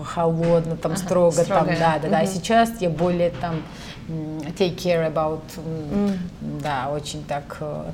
холодно, 0.04 0.76
там, 0.76 0.96
строго, 0.96 1.44
там, 1.44 1.66
да, 1.66 1.98
да, 2.00 2.08
да. 2.08 2.18
Мгм. 2.18 2.26
Сейчас 2.28 2.70
я 2.80 2.90
более 2.90 3.30
там 3.30 3.62
take 4.58 4.76
care 4.76 5.06
about, 5.12 5.40
м, 5.56 6.18
да, 6.62 6.90
очень 6.92 7.22
так 7.24 7.56
э, 7.60 7.90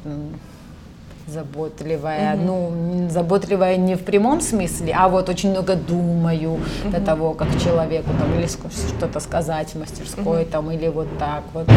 заботливая, 1.26 2.36
ну, 2.36 2.68
м, 2.70 3.10
заботливая 3.10 3.76
не 3.76 3.94
в 3.96 4.04
прямом 4.04 4.40
смысле, 4.40 4.94
а 4.96 5.08
вот 5.08 5.28
очень 5.28 5.50
много 5.50 5.74
думаю 5.76 6.58
до 6.90 7.00
того, 7.00 7.34
как 7.34 7.48
человеку 7.62 8.10
там 8.18 8.38
или 8.38 8.46
что-то 8.46 9.20
сказать 9.20 9.74
в 9.74 9.78
мастерской, 9.78 10.44
там, 10.44 10.70
или 10.70 10.88
вот 10.88 11.08
так 11.18 11.42
вот. 11.52 11.68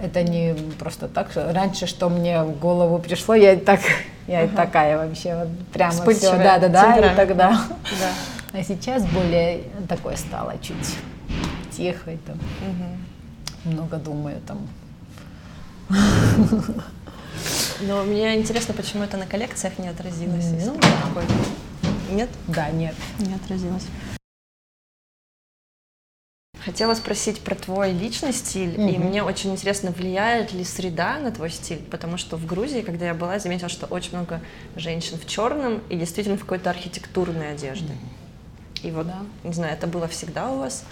Это 0.00 0.22
не 0.22 0.54
просто 0.78 1.08
так. 1.08 1.28
Раньше, 1.34 1.86
что 1.86 2.08
мне 2.08 2.42
в 2.44 2.58
голову 2.60 2.98
пришло, 2.98 3.34
я 3.34 3.56
так, 3.56 3.80
я 4.28 4.44
и 4.44 4.48
такая 4.48 4.96
вообще, 4.96 5.34
вот 5.34 5.48
прямо 5.72 6.04
все, 6.12 6.36
да, 6.36 6.58
да, 6.58 6.68
да, 6.68 6.96
и 7.12 7.16
тогда. 7.16 7.50
Да. 7.50 7.58
А 8.58 8.62
сейчас 8.62 9.04
более 9.04 9.60
такое 9.88 10.16
стало 10.16 10.54
чуть 10.62 10.96
тихо, 11.70 12.12
и 12.12 12.16
там 12.16 12.38
много 13.64 13.96
думаю 13.96 14.40
там. 14.46 14.66
Но 17.80 18.02
мне 18.04 18.36
интересно, 18.36 18.74
почему 18.74 19.04
это 19.04 19.16
на 19.16 19.26
коллекциях 19.26 19.78
не 19.78 19.88
отразилось. 19.88 20.46
Ну, 20.66 20.74
такой. 20.78 21.24
Нет? 22.10 22.28
Да, 22.48 22.70
нет. 22.70 22.94
Не 23.18 23.34
отразилось. 23.34 23.86
Хотела 26.64 26.94
спросить 26.94 27.40
про 27.40 27.54
твой 27.54 27.92
личный 27.92 28.32
стиль, 28.32 28.78
и 28.78 28.98
мне 28.98 29.22
очень 29.22 29.52
интересно, 29.52 29.90
влияет 29.90 30.52
ли 30.52 30.64
среда 30.64 31.18
на 31.18 31.30
твой 31.30 31.50
стиль, 31.50 31.78
потому 31.90 32.18
что 32.18 32.36
в 32.36 32.44
Грузии, 32.44 32.82
когда 32.82 33.06
я 33.06 33.14
была, 33.14 33.38
заметила, 33.38 33.68
что 33.70 33.86
очень 33.86 34.10
много 34.12 34.42
женщин 34.76 35.16
в 35.18 35.26
черном 35.26 35.80
и 35.88 35.96
действительно 35.96 36.36
в 36.36 36.40
какой-то 36.40 36.68
архитектурной 36.68 37.52
одежде. 37.52 37.94
И 38.82 38.90
вот, 38.90 39.06
Да. 39.06 39.22
не 39.44 39.52
знаю, 39.54 39.72
это 39.72 39.86
было 39.86 40.08
всегда 40.08 40.50
у 40.50 40.58
вас? 40.58 40.84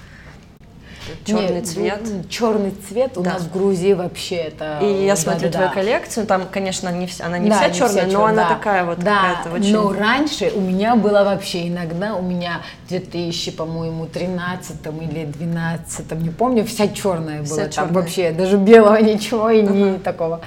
Черный 1.25 1.55
Нет, 1.57 1.67
цвет? 1.67 2.01
черный 2.29 2.73
цвет 2.89 3.17
у 3.19 3.23
Да. 3.23 3.35
нас 3.35 3.43
в 3.43 3.53
Грузии 3.53 3.93
вообще 3.93 4.37
это. 4.37 4.79
И 4.83 5.05
я 5.05 5.15
да, 5.15 5.17
смотрю 5.21 5.49
да, 5.49 5.53
твою 5.53 5.69
да. 5.69 5.75
коллекцию, 5.75 6.27
там, 6.27 6.43
конечно, 6.51 6.89
не 6.91 7.07
вся, 7.07 7.27
она 7.27 7.39
не 7.39 7.51
Да, 7.51 7.57
вся 7.57 7.71
черная, 7.71 8.05
но 8.07 8.11
чёрная, 8.13 8.29
она 8.33 8.43
да. 8.45 8.49
такая 8.55 8.85
вот 8.85 8.99
да, 8.99 9.15
какая-то 9.39 9.59
очень... 9.61 9.73
Но 9.75 9.93
раньше 9.93 10.53
у 10.55 10.61
меня 10.61 10.97
было 10.97 11.25
вообще 11.25 11.69
иногда, 11.69 12.15
у 12.15 12.23
меня 12.23 12.63
в 12.85 12.89
2000, 12.89 13.51
по-моему, 13.53 14.07
13 14.07 14.77
или 15.03 15.25
12, 15.25 16.13
не 16.23 16.31
помню, 16.31 16.65
вся 16.65 16.89
черная 16.89 17.43
Вся 17.43 17.55
была. 17.55 17.65
Там 17.65 17.71
чёрная. 17.73 17.93
вообще 17.93 18.31
даже 18.33 18.57
белого 18.57 18.97
ничего 18.97 19.51
и 19.51 19.63
не 19.63 19.99
такого. 19.99 20.41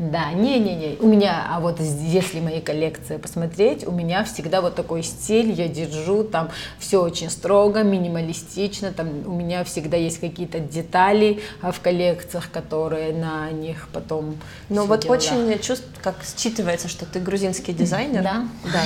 Да, 0.00 0.32
не-не-не, 0.32 0.96
у 1.00 1.06
меня, 1.06 1.46
а 1.50 1.60
вот 1.60 1.78
если 1.78 2.40
мои 2.40 2.62
коллекции 2.62 3.18
посмотреть, 3.18 3.86
у 3.86 3.90
меня 3.90 4.24
всегда 4.24 4.62
вот 4.62 4.74
такой 4.74 5.02
стиль, 5.02 5.52
я 5.52 5.68
держу, 5.68 6.24
там 6.24 6.48
все 6.78 7.02
очень 7.02 7.28
строго, 7.28 7.82
минималистично, 7.82 8.92
там 8.92 9.08
у 9.26 9.32
меня 9.32 9.62
всегда 9.62 9.98
есть 9.98 10.18
какие-то 10.18 10.58
детали 10.58 11.42
а, 11.60 11.70
в 11.70 11.80
коллекциях, 11.80 12.50
которые 12.50 13.12
на 13.12 13.50
них 13.50 13.88
потом 13.92 14.38
Но 14.70 14.86
вот 14.86 15.00
делала. 15.00 15.18
очень 15.18 15.58
чувств, 15.60 15.84
как 16.02 16.14
считывается, 16.22 16.88
что 16.88 17.04
ты 17.04 17.20
грузинский 17.20 17.74
дизайнер. 17.74 18.22
Да? 18.22 18.48
Да. 18.72 18.82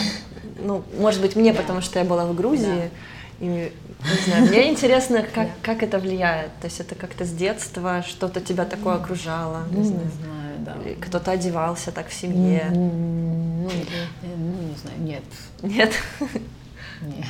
Ну, 0.59 0.83
может 0.99 1.21
быть, 1.21 1.37
мне, 1.37 1.55
потому 1.55 1.81
что 1.81 2.01
я 2.01 2.05
была 2.05 2.27
в 2.27 2.35
Грузии. 2.35 2.91
И, 3.39 3.45
не 3.47 3.71
знаю, 4.27 4.47
мне 4.47 4.69
интересно, 4.69 5.25
как, 5.33 5.49
как 5.63 5.85
это 5.85 6.01
влияет. 6.01 6.51
То 6.61 6.67
есть 6.67 6.81
это 6.81 6.97
как-то 6.97 7.25
с 7.25 7.31
детства 7.31 8.05
что-то 8.07 8.41
тебя 8.41 8.65
такое 8.65 8.95
окружало. 8.97 9.63
Ну, 9.71 9.79
Не 9.81 9.89
не 9.89 9.89
знаю. 9.89 10.11
знаю, 10.21 10.44
да. 10.59 10.77
Или 10.85 10.95
Кто-то 10.95 11.31
одевался 11.33 11.93
так 11.93 12.09
в 12.09 12.15
семье. 12.15 12.63
М, 12.75 13.65
Ну, 13.65 13.71
э, 13.71 14.37
ну, 14.37 14.63
не 14.69 14.77
знаю, 14.77 15.01
нет. 15.01 15.23
Нет? 15.63 15.93
Не. 17.03 17.25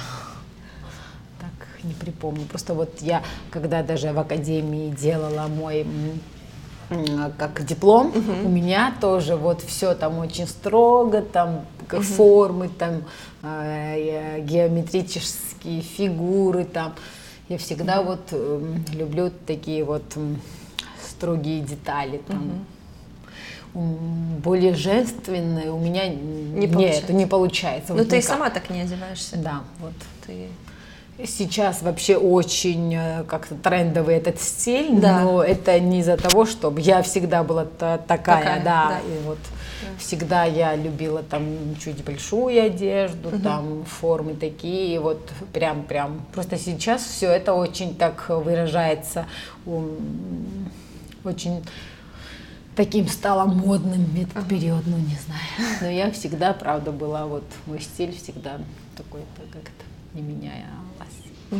Так 1.40 1.68
не 1.84 1.92
припомню. 1.94 2.44
Просто 2.46 2.74
вот 2.74 3.00
я, 3.02 3.22
когда 3.50 3.82
даже 3.82 4.12
в 4.12 4.18
академии 4.18 4.90
делала 4.90 5.48
мой 5.48 5.86
м, 6.90 7.32
как 7.38 7.64
диплом, 7.64 8.12
у 8.44 8.48
меня 8.48 8.94
тоже 9.00 9.36
вот 9.36 9.62
все 9.62 9.94
там 9.94 10.18
очень 10.18 10.46
строго, 10.46 11.22
там 11.22 11.64
как 11.88 12.02
формы, 12.02 12.68
там 12.68 13.02
э, 13.42 14.36
э, 14.38 14.40
геометрические 14.40 15.80
фигуры, 15.82 16.64
там. 16.64 16.94
Я 17.48 17.58
всегда 17.58 18.02
вот 18.02 18.32
эм, 18.32 18.84
люблю 18.92 19.30
такие 19.46 19.84
вот 19.84 20.04
строгие 21.06 21.60
детали, 21.60 22.20
там. 22.26 22.42
М, 22.42 22.66
Более 23.74 24.74
женственные 24.74 25.72
у 25.72 25.78
меня 25.78 26.08
Не 26.08 26.66
нет, 26.68 27.08
не 27.08 27.26
получается. 27.26 27.92
Ну, 27.92 27.98
вот 28.00 28.08
ты 28.08 28.16
и 28.16 28.18
никак. 28.20 28.30
сама 28.32 28.50
так 28.50 28.70
не 28.70 28.82
одеваешься. 28.82 29.36
Да, 29.36 29.62
вот. 29.80 29.92
Ты... 30.26 30.46
Сейчас 31.26 31.82
вообще 31.82 32.16
очень 32.16 32.92
э, 32.94 33.24
как-то 33.28 33.54
трендовый 33.54 34.16
этот 34.16 34.40
стиль, 34.40 34.98
Да. 35.00 35.20
но 35.20 35.42
это 35.44 35.78
не 35.78 36.00
из-за 36.00 36.16
того, 36.16 36.44
чтобы 36.44 36.80
я 36.80 37.02
всегда 37.02 37.44
была 37.44 37.64
та- 37.66 37.98
такая, 37.98 38.38
Такая, 38.42 38.64
да, 38.64 38.88
да. 38.88 38.98
и 39.00 39.22
вот 39.24 39.38
всегда 39.98 40.44
я 40.44 40.74
любила 40.74 41.22
там 41.22 41.44
чуть 41.82 42.02
большую 42.04 42.60
одежду, 42.64 43.30
там 43.40 43.84
формы 43.84 44.34
такие, 44.34 44.98
вот 44.98 45.20
прям 45.52 45.84
прям. 45.84 46.20
Просто 46.32 46.58
сейчас 46.58 47.02
все 47.04 47.28
это 47.30 47.54
очень 47.54 47.94
так 47.94 48.28
выражается, 48.28 49.26
очень 51.24 51.62
таким 52.76 53.08
стало 53.08 53.44
модным 53.46 54.04
в 54.04 54.22
этот 54.22 54.48
период, 54.48 54.86
ну 54.86 54.96
не 54.96 55.16
знаю. 55.16 55.78
Но 55.80 55.88
я 55.88 56.10
всегда, 56.10 56.52
правда, 56.52 56.92
была 56.92 57.26
вот 57.26 57.44
мой 57.66 57.80
стиль 57.80 58.14
всегда 58.16 58.58
такой-то 58.96 59.42
как-то 59.52 59.84
не 60.14 60.22
меняя 60.22 60.66
Да, 61.50 61.56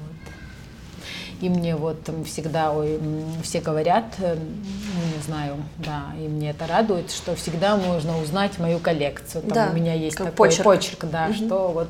вот. 0.00 1.40
И 1.40 1.48
мне 1.48 1.76
вот 1.76 2.08
всегда, 2.26 2.72
ой, 2.72 3.00
все 3.42 3.60
говорят, 3.60 4.14
э, 4.18 4.36
ну 4.36 5.16
не 5.16 5.22
знаю, 5.22 5.56
да, 5.78 6.06
и 6.18 6.28
мне 6.28 6.50
это 6.50 6.66
радует, 6.66 7.10
что 7.10 7.34
всегда 7.34 7.76
можно 7.76 8.20
узнать 8.20 8.58
мою 8.58 8.78
коллекцию. 8.78 9.42
Там 9.42 9.52
Да, 9.52 9.70
у 9.72 9.74
меня 9.74 9.94
есть 9.94 10.16
такой 10.16 10.32
почерк. 10.32 10.64
почерк, 10.64 11.04
да, 11.10 11.32
что 11.32 11.72
вот 11.72 11.88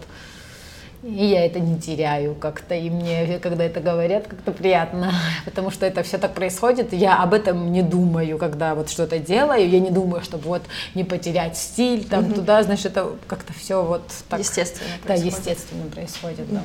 И 1.03 1.27
я 1.27 1.45
это 1.45 1.59
не 1.59 1.81
теряю 1.81 2.37
как-то, 2.37 2.77
и 2.77 2.89
мне, 2.89 3.41
когда 3.41 3.65
это 3.65 3.81
говорят, 3.81 4.29
как-то 4.29 4.53
приятно, 4.53 5.13
потому 5.45 5.73
что 5.73 5.85
это 5.85 6.05
все 6.05 6.17
так 6.17 6.33
происходит, 6.33 6.93
я 6.93 7.21
об 7.21 7.35
этом 7.35 7.73
не 7.73 7.83
думаю, 7.83 8.39
когда 8.39 8.77
вот 8.77 8.89
что-то 8.89 9.19
делаю, 9.19 9.69
я 9.69 9.81
не 9.81 9.91
думаю, 9.91 10.23
чтобы 10.23 10.45
вот 10.45 10.63
не 10.95 11.03
потерять 11.03 11.57
стиль, 11.57 12.05
там 12.05 12.27
угу. 12.27 12.35
туда, 12.35 12.63
знаешь, 12.63 12.85
это 12.85 13.17
как-то 13.27 13.53
все 13.53 13.85
вот 13.85 14.03
так... 14.29 14.39
Естественно 14.39 14.91
Да, 15.05 15.15
естественно 15.15 15.91
происходит, 15.91 16.47
угу. 16.49 16.55
да. 16.55 16.63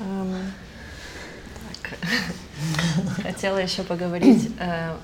Um, 0.00 0.36
так. 1.82 1.98
Хотела 3.22 3.58
еще 3.58 3.82
поговорить 3.82 4.50
э, 4.58 4.94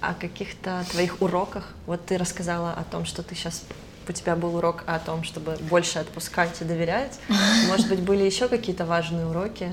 о 0.00 0.14
каких-то 0.14 0.84
твоих 0.90 1.22
уроках. 1.22 1.72
Вот 1.86 2.04
ты 2.04 2.18
рассказала 2.18 2.72
о 2.72 2.84
том, 2.84 3.04
что 3.04 3.22
ты 3.22 3.34
сейчас 3.34 3.64
у 4.08 4.12
тебя 4.12 4.36
был 4.36 4.56
урок 4.56 4.84
о 4.86 4.98
том, 4.98 5.24
чтобы 5.24 5.56
больше 5.70 5.98
отпускать 5.98 6.60
и 6.60 6.64
доверять. 6.64 7.18
Может 7.68 7.88
быть, 7.88 8.00
были 8.00 8.24
еще 8.24 8.48
какие-то 8.48 8.84
важные 8.84 9.26
уроки, 9.26 9.70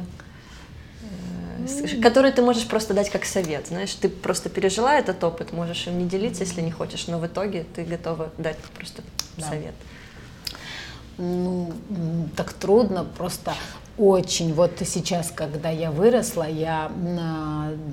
э, 1.01 2.01
которые 2.01 2.31
ты 2.33 2.41
можешь 2.41 2.67
просто 2.67 2.93
дать 2.93 3.09
как 3.09 3.25
совет. 3.25 3.67
Знаешь, 3.67 3.93
ты 3.93 4.09
просто 4.09 4.49
пережила 4.49 4.95
этот 4.95 5.23
опыт, 5.23 5.53
можешь 5.53 5.87
им 5.87 5.99
не 5.99 6.07
делиться, 6.07 6.43
если 6.43 6.61
не 6.61 6.71
хочешь, 6.71 7.07
но 7.07 7.19
в 7.19 7.27
итоге 7.27 7.65
ты 7.75 7.83
готова 7.83 8.31
дать 8.37 8.57
просто 8.57 9.03
да. 9.37 9.47
совет. 9.47 9.75
Ну, 11.17 11.73
так 12.35 12.53
трудно, 12.53 13.03
просто 13.03 13.53
очень, 13.97 14.53
вот 14.53 14.71
сейчас, 14.85 15.31
когда 15.33 15.69
я 15.69 15.91
выросла, 15.91 16.47
я 16.47 16.91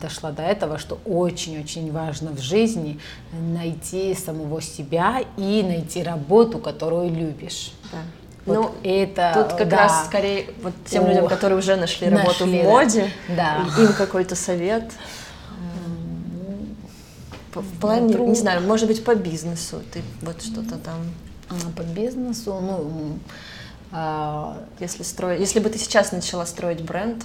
дошла 0.01 0.31
до 0.31 0.43
этого, 0.43 0.79
что 0.79 0.99
очень-очень 1.05 1.93
важно 1.93 2.31
в 2.31 2.41
жизни 2.41 2.99
найти 3.33 4.15
самого 4.15 4.63
себя 4.63 5.25
и 5.37 5.63
найти 5.63 6.03
работу, 6.03 6.59
которую 6.59 7.11
любишь. 7.11 7.73
Да. 7.93 7.99
Вот 8.47 8.55
ну, 8.55 8.75
это 8.83 9.33
тут 9.35 9.59
как 9.59 9.69
да. 9.69 9.77
раз 9.77 10.07
скорее 10.07 10.47
вот 10.63 10.73
тем 10.87 11.03
Ох, 11.03 11.09
людям, 11.11 11.29
которые 11.29 11.59
уже 11.59 11.77
нашли, 11.77 12.09
нашли 12.09 12.25
работу 12.25 12.47
в 12.47 12.49
моде, 12.49 13.11
да. 13.29 13.67
им 13.79 13.93
какой-то 13.93 14.35
совет. 14.35 14.91
В 17.55 17.81
плане, 17.81 18.15
не 18.15 18.35
знаю, 18.35 18.63
может 18.63 18.87
быть, 18.87 19.05
по 19.05 19.15
бизнесу 19.15 19.83
ты 19.93 20.03
вот 20.23 20.43
что-то 20.43 20.77
там. 20.77 20.97
А, 21.51 21.55
по 21.77 21.83
бизнесу, 21.83 22.59
ну, 22.61 22.73
а, 22.73 23.19
если, 24.81 25.03
строить, 25.03 25.41
если 25.41 25.61
бы 25.61 25.71
ты 25.71 25.79
сейчас 25.79 26.13
начала 26.13 26.45
строить 26.47 26.83
бренд, 26.83 27.25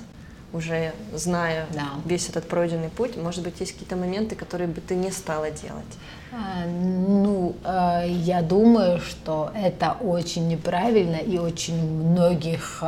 уже 0.53 0.93
зная 1.13 1.65
да. 1.73 1.89
весь 2.05 2.29
этот 2.29 2.47
пройденный 2.47 2.89
путь, 2.89 3.17
может 3.17 3.43
быть, 3.43 3.59
есть 3.59 3.73
какие-то 3.73 3.95
моменты, 3.95 4.35
которые 4.35 4.67
бы 4.67 4.79
ты 4.81 4.95
не 4.95 5.11
стала 5.11 5.49
делать? 5.49 5.83
А, 6.31 6.65
ну, 6.67 7.55
а, 7.63 8.03
я 8.05 8.41
думаю, 8.41 8.99
что 9.01 9.51
это 9.55 9.97
очень 9.99 10.47
неправильно, 10.47 11.17
и 11.17 11.37
очень 11.37 11.75
многих 11.75 12.83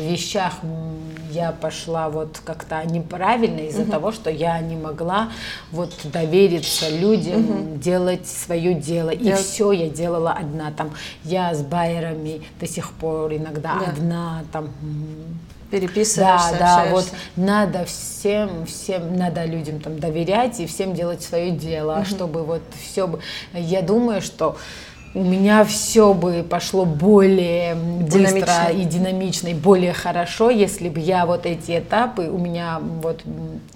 вещах 0.00 0.54
я 1.32 1.52
пошла 1.52 2.08
вот 2.08 2.40
как-то 2.44 2.82
неправильно 2.84 3.60
из-за 3.60 3.82
угу. 3.82 3.90
того, 3.90 4.12
что 4.12 4.30
я 4.30 4.60
не 4.60 4.76
могла 4.76 5.30
вот 5.70 5.92
довериться 6.04 6.88
людям, 6.88 7.50
угу. 7.50 7.78
делать 7.78 8.26
свое 8.26 8.74
дело. 8.74 9.10
И 9.10 9.32
все 9.34 9.72
я 9.72 9.88
делала 9.88 10.32
одна. 10.32 10.72
Там 10.72 10.90
я 11.24 11.54
с 11.54 11.62
байерами 11.62 12.42
до 12.58 12.66
сих 12.66 12.90
пор 12.92 13.32
иногда 13.34 13.76
да. 13.78 13.92
одна 13.92 14.44
там 14.52 14.70
переписываешься, 15.70 16.56
Да, 16.58 16.84
да, 16.84 16.90
вот 16.90 17.10
надо 17.36 17.84
всем, 17.84 18.66
всем, 18.66 19.16
надо 19.16 19.44
людям 19.44 19.80
там 19.80 19.98
доверять 19.98 20.60
и 20.60 20.66
всем 20.66 20.94
делать 20.94 21.22
свое 21.22 21.50
дело, 21.50 21.98
угу. 21.98 22.04
чтобы 22.04 22.42
вот 22.42 22.62
все 22.82 23.08
я 23.52 23.82
думаю, 23.82 24.20
что 24.22 24.56
у 25.12 25.24
меня 25.24 25.64
все 25.64 26.14
бы 26.14 26.44
пошло 26.48 26.84
более 26.84 27.74
быстро 27.74 28.12
динамично. 28.16 28.68
и 28.68 28.84
динамично, 28.84 29.48
и 29.48 29.54
более 29.54 29.92
хорошо, 29.92 30.50
если 30.50 30.88
бы 30.88 31.00
я 31.00 31.26
вот 31.26 31.46
эти 31.46 31.78
этапы, 31.78 32.28
у 32.28 32.38
меня 32.38 32.80
вот 32.80 33.22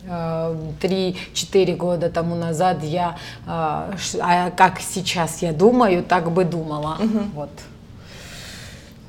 э, 0.08 0.56
три-четыре 0.80 1.74
года 1.74 2.08
тому 2.08 2.36
назад 2.36 2.84
я, 2.84 3.16
э, 3.46 3.50
а 3.50 4.50
как 4.56 4.80
сейчас 4.80 5.42
я 5.42 5.52
думаю, 5.52 6.04
так 6.04 6.30
бы 6.30 6.44
думала, 6.44 6.98
угу. 7.00 7.20
вот. 7.34 7.50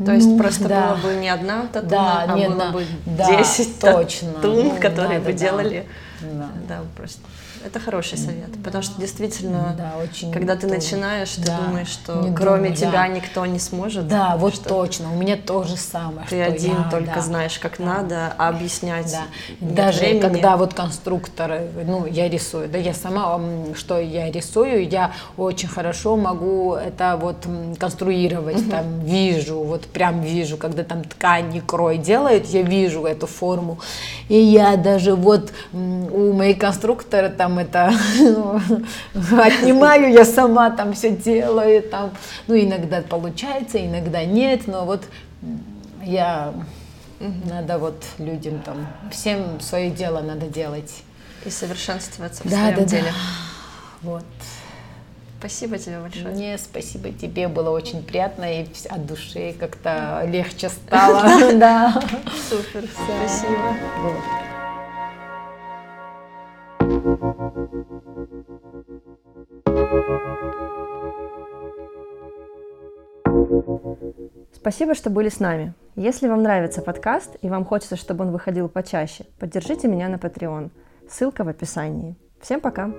То 0.04 0.12
есть 0.12 0.28
ну, 0.28 0.38
просто 0.38 0.68
да. 0.68 0.96
было 0.96 1.14
бы 1.14 1.16
не 1.22 1.30
одна 1.30 1.68
татуна, 1.72 1.90
да, 1.90 2.26
а 2.28 2.36
не 2.36 2.50
было 2.50 2.68
одна. 2.68 2.72
бы 2.72 2.86
да, 3.06 3.38
10 3.38 3.80
точно. 3.80 4.34
татун, 4.34 4.68
ну, 4.68 4.82
которые 4.82 5.20
да, 5.20 5.26
бы 5.26 5.32
да, 5.32 5.38
делали. 5.40 5.88
Да. 6.22 6.50
да, 6.68 6.80
просто 6.98 7.22
это 7.66 7.80
хороший 7.80 8.18
совет, 8.18 8.52
да. 8.52 8.60
потому 8.64 8.84
что 8.84 9.00
действительно, 9.02 9.76
да, 9.78 9.94
очень 10.02 10.32
когда 10.32 10.56
ты 10.56 10.68
начинаешь, 10.68 11.32
ты 11.32 11.46
да, 11.46 11.58
думаешь, 11.58 11.88
что 11.88 12.14
кроме 12.36 12.70
думаю, 12.70 12.76
тебя 12.76 12.92
да. 12.92 13.08
никто 13.08 13.46
не 13.46 13.60
сможет. 13.60 14.08
Да, 14.08 14.36
вот 14.38 14.62
точно. 14.62 15.12
У 15.12 15.16
меня 15.16 15.36
то 15.36 15.64
же 15.64 15.76
самое. 15.76 16.28
Ты 16.30 16.44
один 16.44 16.78
я, 16.84 16.90
только 16.90 17.16
да, 17.16 17.22
знаешь, 17.22 17.58
как 17.58 17.78
да, 17.80 17.86
надо, 17.86 18.34
а 18.38 18.50
объяснять. 18.50 19.12
Да. 19.60 19.68
Даже 19.68 20.00
времени. 20.00 20.20
когда 20.20 20.58
вот 20.58 20.74
конструкторы, 20.76 21.68
ну 21.86 22.06
я 22.06 22.30
рисую, 22.30 22.70
да, 22.70 22.78
я 22.78 22.94
сама, 22.94 23.40
что 23.76 24.00
я 24.00 24.32
рисую, 24.32 24.88
я 24.88 25.14
очень 25.36 25.68
хорошо 25.68 26.16
могу 26.16 26.76
это 26.76 27.18
вот 27.20 27.48
конструировать, 27.80 28.62
угу. 28.62 28.70
там 28.72 29.00
вижу, 29.00 29.60
вот 29.64 29.86
прям 29.88 30.22
вижу, 30.22 30.58
когда 30.58 30.84
там 30.84 31.04
ткань 31.04 31.56
и 31.56 31.62
крой 31.62 31.98
делают, 31.98 32.46
я 32.46 32.62
вижу 32.62 33.06
эту 33.06 33.26
форму, 33.26 33.80
и 34.30 34.38
я 34.38 34.78
даже 34.78 35.16
вот 35.16 35.52
у 35.74 36.34
моих 36.34 36.60
конструкторов 36.60 37.36
там 37.36 37.55
это 37.60 37.88
отнимаю, 39.14 40.12
я 40.12 40.26
сама 40.26 40.70
там 40.72 40.94
все 40.94 41.12
делаю, 41.12 41.82
там, 41.84 42.12
ну, 42.48 42.56
иногда 42.56 43.02
получается, 43.02 43.84
иногда 43.86 44.24
нет, 44.26 44.68
но 44.68 44.86
вот 44.86 45.04
я, 46.04 46.54
надо 47.20 47.78
вот 47.78 48.04
людям 48.18 48.60
там, 48.60 48.88
всем 49.12 49.60
свое 49.60 49.90
дело 49.90 50.22
надо 50.22 50.48
делать. 50.48 51.04
И 51.46 51.50
совершенствоваться 51.50 52.44
в 52.44 52.50
да, 52.50 52.58
своем 52.58 52.76
да, 52.76 52.84
деле. 52.86 53.04
Да. 53.04 54.10
Вот. 54.10 54.26
Спасибо 55.40 55.78
тебе 55.78 56.00
большое. 56.00 56.28
Мне 56.28 56.58
спасибо 56.58 57.12
тебе, 57.12 57.48
было 57.48 57.70
очень 57.70 58.02
приятно 58.02 58.62
и 58.62 58.68
от 58.90 59.06
души 59.06 59.54
как-то 59.60 60.24
легче 60.26 60.70
стало. 60.70 61.54
Да. 61.54 62.02
Супер, 62.50 62.88
спасибо. 62.92 63.76
Спасибо, 74.66 74.96
что 74.96 75.12
были 75.12 75.30
с 75.30 75.40
нами. 75.40 75.76
Если 75.96 76.28
вам 76.28 76.42
нравится 76.42 76.82
подкаст 76.82 77.38
и 77.44 77.50
вам 77.50 77.66
хочется, 77.66 77.96
чтобы 77.96 78.26
он 78.26 78.32
выходил 78.32 78.68
почаще, 78.68 79.26
поддержите 79.38 79.88
меня 79.88 80.10
на 80.10 80.16
Patreon. 80.16 80.72
Ссылка 81.08 81.44
в 81.44 81.50
описании. 81.50 82.16
Всем 82.42 82.60
пока! 82.60 82.90